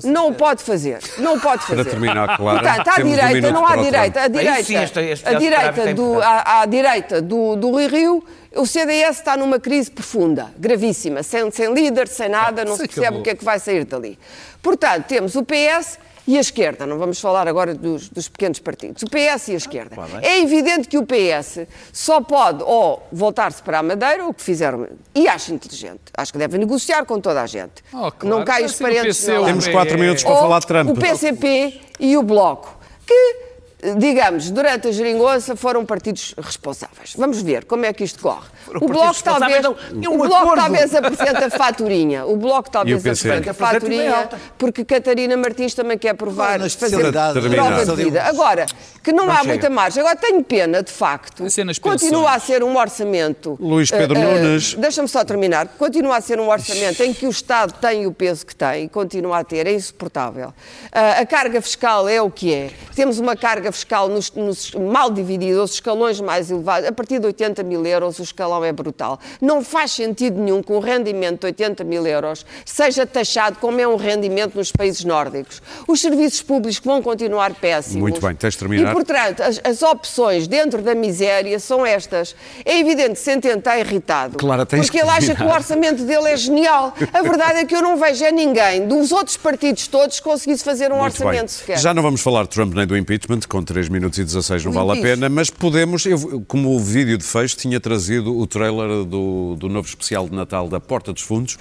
[0.03, 0.99] Não o pode fazer.
[1.17, 1.85] Não o pode fazer.
[1.85, 4.21] terminar, Clara, Portanto, à um direita, minuto não há para direita.
[4.21, 8.23] Aí direita, a direita, do, à, à direita do, do Rui Rio,
[8.55, 13.05] o CDS está numa crise profunda, gravíssima, sem, sem líder, sem nada, não se percebe
[13.05, 13.21] acabou.
[13.21, 14.17] o que é que vai sair dali.
[14.61, 19.01] Portanto, temos o PS e a esquerda, não vamos falar agora dos, dos pequenos partidos,
[19.01, 19.95] o PS e a esquerda.
[20.21, 24.87] É evidente que o PS só pode ou voltar-se para a Madeira, o que fizeram,
[25.15, 27.83] e acho inteligente, acho que devem negociar com toda a gente.
[27.91, 29.25] Oh, claro, não cai os parentes.
[29.25, 30.89] Temos quatro minutos para Ou falar de Trump.
[30.91, 32.77] O PCP e o Bloco,
[33.07, 33.48] que,
[33.97, 37.13] digamos, durante a geringonça foram partidos responsáveis.
[37.17, 38.47] Vamos ver como é que isto corre.
[38.75, 39.75] o Bloco talvez, não.
[40.03, 40.61] É um o Bloco acordo.
[40.61, 42.25] talvez apresente a faturinha.
[42.25, 43.29] O Bloco talvez PC?
[43.29, 47.95] apresente a Apresenta bem faturinha, porque Catarina Martins também quer provar, Na fazer prova de
[48.03, 48.23] vida.
[48.23, 48.65] Agora,
[49.01, 49.47] que não há chega.
[49.47, 50.01] muita margem.
[50.01, 51.43] Agora, tenho pena, de facto,
[51.81, 52.27] continua pensões.
[52.27, 53.57] a ser um orçamento...
[53.61, 54.73] Luís Pedro eh, eh, Nunes.
[54.73, 55.67] Deixa-me só terminar.
[55.77, 58.89] Continua a ser um orçamento em que o Estado tem o peso que tem e
[58.89, 60.53] continua a ter, é insuportável.
[60.91, 62.71] Ah, a carga fiscal é o que é.
[62.93, 66.87] Temos uma carga fiscal nos, nos- mal dividida, os escalões mais elevados.
[66.87, 69.19] A partir de 80 mil euros, o escalão é brutal.
[69.41, 73.87] Não faz sentido nenhum que um rendimento de 80 mil euros seja taxado como é
[73.87, 75.61] um rendimento nos países nórdicos.
[75.87, 77.97] Os serviços públicos vão continuar péssimos.
[78.01, 78.91] Muito bem, tens de terminar.
[78.91, 82.35] E, portanto, as, as opções dentro da miséria são estas.
[82.65, 84.37] É evidente que Centeno está irritado.
[84.37, 86.93] Clara, tens porque que ele acha que o orçamento dele é genial.
[87.13, 90.91] A verdade é que eu não vejo é ninguém dos outros partidos todos conseguisse fazer
[90.91, 91.27] um Muito bem.
[91.27, 91.77] orçamento sequer.
[91.79, 94.71] Já não vamos falar de Trump nem do impeachment, com 3 minutos e 16 não
[94.71, 99.03] vale a pena, mas podemos, eu, como o vídeo de fecho tinha trazido o trailer
[99.03, 101.57] do, do novo especial de Natal da Porta dos Fundos,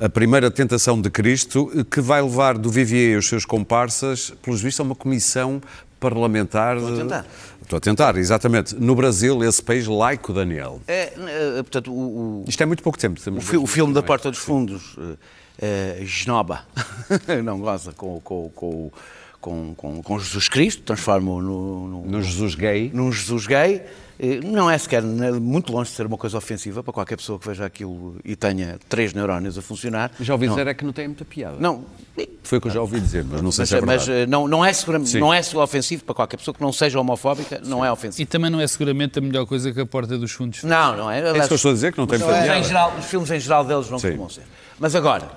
[0.00, 4.60] a primeira tentação de Cristo, que vai levar do Vivier e os seus comparsas, pelos
[4.60, 5.60] vistos, a uma comissão
[6.00, 6.76] parlamentar.
[6.76, 7.26] Estou a tentar.
[7.62, 8.74] Estou a tentar, exatamente.
[8.74, 10.80] No Brasil, esse país laico, Daniel.
[10.88, 13.20] É, eh, portanto, o, o- Isto é muito pouco tempo.
[13.36, 14.02] o, fi- o filme da.
[14.02, 16.62] Porta dos Fundos, eh, eh, Genoba,
[17.44, 18.90] não goza com, com, com,
[19.46, 22.90] com, com, com Jesus Cristo, transforma-o no, no, No Jesus gay.
[22.92, 23.80] num Jesus gay.
[24.18, 27.38] Eh, Não é sequer né, muito longe de ser uma coisa ofensiva para qualquer pessoa
[27.38, 30.10] que veja aquilo e tenha três neurónios a funcionar.
[30.18, 31.56] Já ouvi não, dizer é que não tem muita piada.
[31.60, 31.84] Não,
[32.42, 34.22] Foi o que eu já ouvi dizer, mas não sei mas, se é mas, verdade.
[34.22, 35.20] eh, não, não, é seguramente, Sim.
[35.20, 38.22] não é ofensivo para qualquer pessoa que não seja homofóbica, não é ofensivo.
[38.22, 40.64] E também não é seguramente a melhor coisa que a porta dos fundos.
[40.64, 41.20] Não, não é.
[41.20, 42.68] É isso que eu estou a dizer, que não tem muita filmes em piada.
[42.68, 44.08] geral, os filmes em geral deles não Sim.
[44.08, 44.42] costumam ser.
[44.80, 45.30] Mas agora,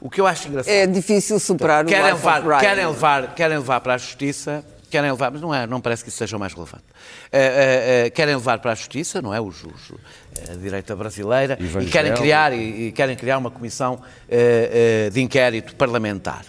[0.00, 0.72] o que eu acho engraçado.
[0.72, 2.58] É difícil superar o querem levar, Brian.
[2.58, 6.08] querem, levar, querem levar para a justiça, querem levar, mas não, é, não parece que
[6.10, 6.84] isso seja o mais relevante.
[7.32, 9.40] Eh, eh, eh, querem levar para a justiça, não é?
[9.40, 9.92] Os, os-
[10.50, 11.92] a direita brasileira, e Evangélico.
[11.92, 14.00] querem criar, e, e querem criar uma comissão
[15.12, 16.44] de inquérito parlamentar.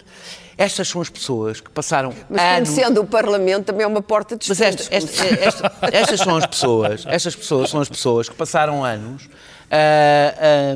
[0.58, 2.70] Estas são as pessoas que passaram Mas anos.
[2.70, 6.46] conhecendo o Parlamento também é uma porta de Mas esta- esta- esta- estas são as
[6.48, 9.30] pessoas, estas pessoas são as pessoas que passaram anos
[9.70, 10.34] a,
[10.74, 10.76] a-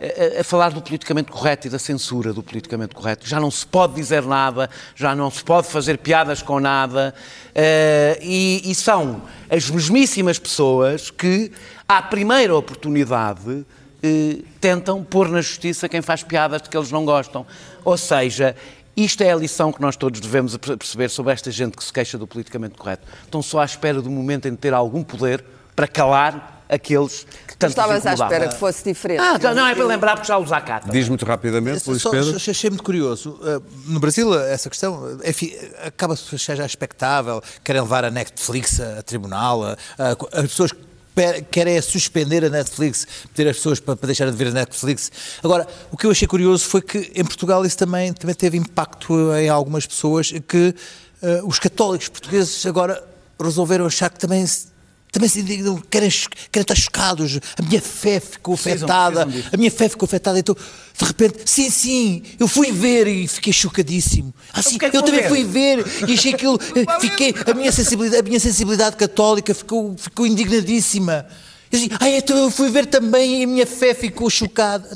[0.00, 3.26] a- a falar do politicamente correto e da censura do politicamente correto.
[3.28, 7.14] Já não se pode dizer nada, já não se pode fazer piadas com nada,
[7.54, 11.52] eh, e, e são as mesmíssimas pessoas que,
[11.88, 13.64] à primeira oportunidade,
[14.02, 17.46] eh, tentam pôr na justiça quem faz piadas de que eles não gostam.
[17.84, 18.56] Ou seja,
[18.96, 21.92] isto é a lição que nós todos devemos perce- perceber sobre esta gente que se
[21.92, 23.06] queixa do politicamente correto.
[23.24, 25.44] Estão só à espera do momento em ter algum poder
[25.80, 29.18] para calar aqueles que Tu tanto estavas à espera que fosse diferente.
[29.20, 30.80] Ah, então não é para lembrar porque já os há cá.
[30.90, 32.38] Diz muito rapidamente, Luís Só, Pedro.
[32.38, 33.30] só achei muito curioso.
[33.40, 35.52] Uh, No Brasil, essa questão enfim,
[35.84, 37.42] acaba-se já expectável.
[37.64, 39.64] Querem levar a Netflix a, tribunal.
[39.64, 40.70] a- a- as pessoas
[41.14, 44.52] pe- querem é suspender a Netflix, meter as pessoas para, para deixarem de ver a
[44.52, 45.10] Netflix.
[45.42, 49.32] Agora, o que eu achei curioso foi que em Portugal isso também, também teve impacto
[49.34, 50.74] em algumas pessoas que
[51.22, 53.02] uh, os católicos portugueses agora
[53.42, 54.69] resolveram achar que também se-
[55.12, 56.10] também se indignam, querem,
[56.50, 57.38] querem estar chocados.
[57.58, 59.26] A minha fé ficou Precisam, afetada.
[59.26, 59.50] precisam.
[59.52, 60.38] A minha fé ficou afetada.
[60.38, 64.34] Então, de repente, sim, sim, eu fui ver e fiquei chocadíssimo.
[64.52, 65.28] Ah, sim, é que eu também ver?
[65.28, 66.58] fui ver e achei aquilo.
[67.00, 71.26] Fiquei, a, minha sensibilidade, a minha sensibilidade católica ficou, ficou indignadíssima.
[71.72, 74.88] Eu disse, ah, então eu fui ver também e a minha fé ficou chocada.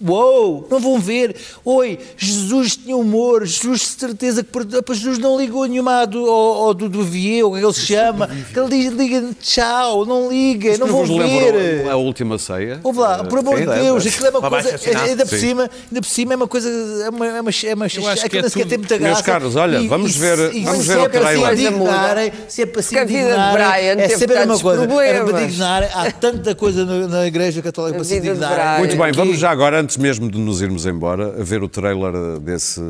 [0.00, 1.36] Uou, não vão ver.
[1.64, 6.74] Oi, Jesus tinha humor, Jesus de certeza que Jesus não ligou nenhuma do, ao, ao
[6.74, 8.28] do Duvier, ou o que ele se chama.
[8.54, 11.54] Ele diz, liga, tchau, não liga, não vão ver.
[11.54, 12.80] lembram a última ceia?
[12.82, 13.82] Ouve lá, por amor de lembra.
[13.82, 14.80] Deus, aquilo é uma Para coisa.
[15.04, 16.68] Ainda por, cima, ainda por cima é uma coisa.
[17.04, 17.26] É uma.
[17.26, 19.22] É uma, é uma Eu acho que aquilo é sequer tem muita Meus graça.
[19.22, 21.56] caros, olha, vamos ver- e vamos ver o trailer.
[21.56, 25.02] Se indignarem, sempre assim Porque a vida de indignarem, Brian é sempre a mesma coisa.
[25.02, 25.88] Era para indignarem.
[25.94, 28.20] Há tanta coisa na, Igreja Católica para se.
[28.20, 28.78] Brian.
[28.78, 32.40] Muito bem, Que- vamos já agora, antes mesmo de nos irmos embora, ver o trailer
[32.40, 32.80] desse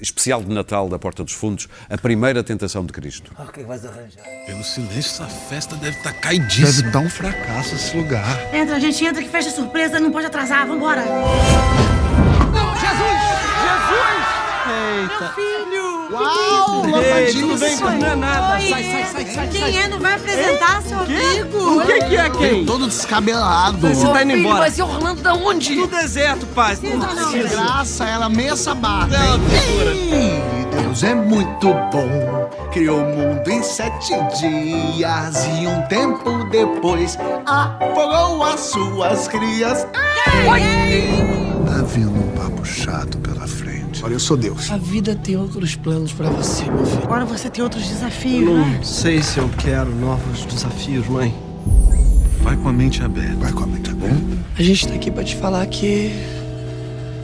[0.00, 3.32] especial de Natal da Porta dos Fundos, A Primeira Tentação de Cristo.
[3.36, 4.22] Ah, O que é vais arranjar?
[4.46, 6.66] Pelo silêncio, essa festa deve estar caidíssima.
[6.70, 8.54] Deve estar um fracasso esse lugar.
[8.54, 11.02] Entra, gente, entra que festa surpresa, não pode atrasar, vambora.
[16.10, 18.60] Uau, lavadinho bem Não é nada.
[18.60, 19.48] Sai, sai, sai, sai.
[19.48, 19.88] Quem é?
[19.88, 21.80] Não vai apresentar seu amigo?
[21.80, 22.66] O que, é quem?
[22.66, 23.88] todo descabelado.
[23.88, 24.60] Você tá indo embora.
[24.60, 25.74] Mas e Orlando da onde?
[25.74, 26.78] Do deserto, pai.
[26.82, 29.08] não, Graça, ela meia barra.
[29.94, 32.50] Ih, Deus é muito bom.
[32.72, 39.86] Criou o mundo em sete dias e um tempo depois afogou as suas crias.
[41.66, 44.04] Tá vindo um papo chato pela frente.
[44.04, 44.70] Olha, eu sou Deus.
[44.70, 47.04] A vida tem outros planos pra você, meu filho.
[47.04, 48.74] Agora você tem outros desafios, né?
[48.76, 51.34] Não sei se eu quero novos desafios, mãe.
[52.42, 53.36] Vai com a mente aberta.
[53.36, 54.16] Vai com a mente aberta.
[54.58, 56.12] A gente tá aqui pra te falar que.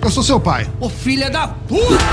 [0.02, 0.66] Eu sou seu pai.
[0.80, 2.04] Ô filha da puta!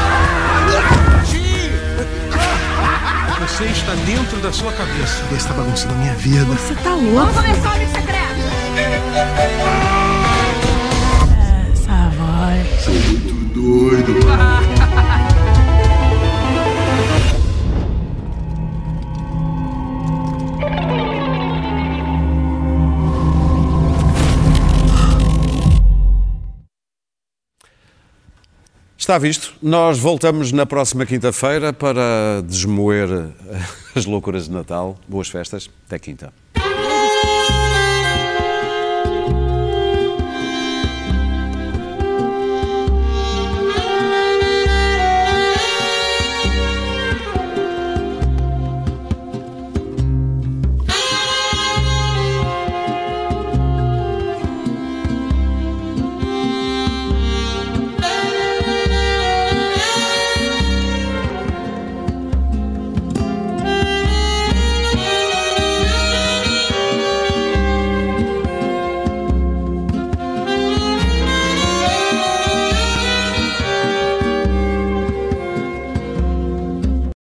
[3.48, 5.24] Você está dentro da sua cabeça.
[5.30, 6.44] Deus está bagunçando a minha vida.
[6.46, 7.12] Você tá louco?
[7.14, 8.38] Vamos começar o amigo secreto.
[12.88, 13.28] Essa voz.
[13.54, 14.14] Doido.
[28.98, 29.54] Está visto.
[29.62, 33.32] Nós voltamos na próxima quinta-feira para desmoer
[33.96, 34.98] as loucuras de Natal.
[35.08, 35.70] Boas festas.
[35.86, 36.34] Até quinta.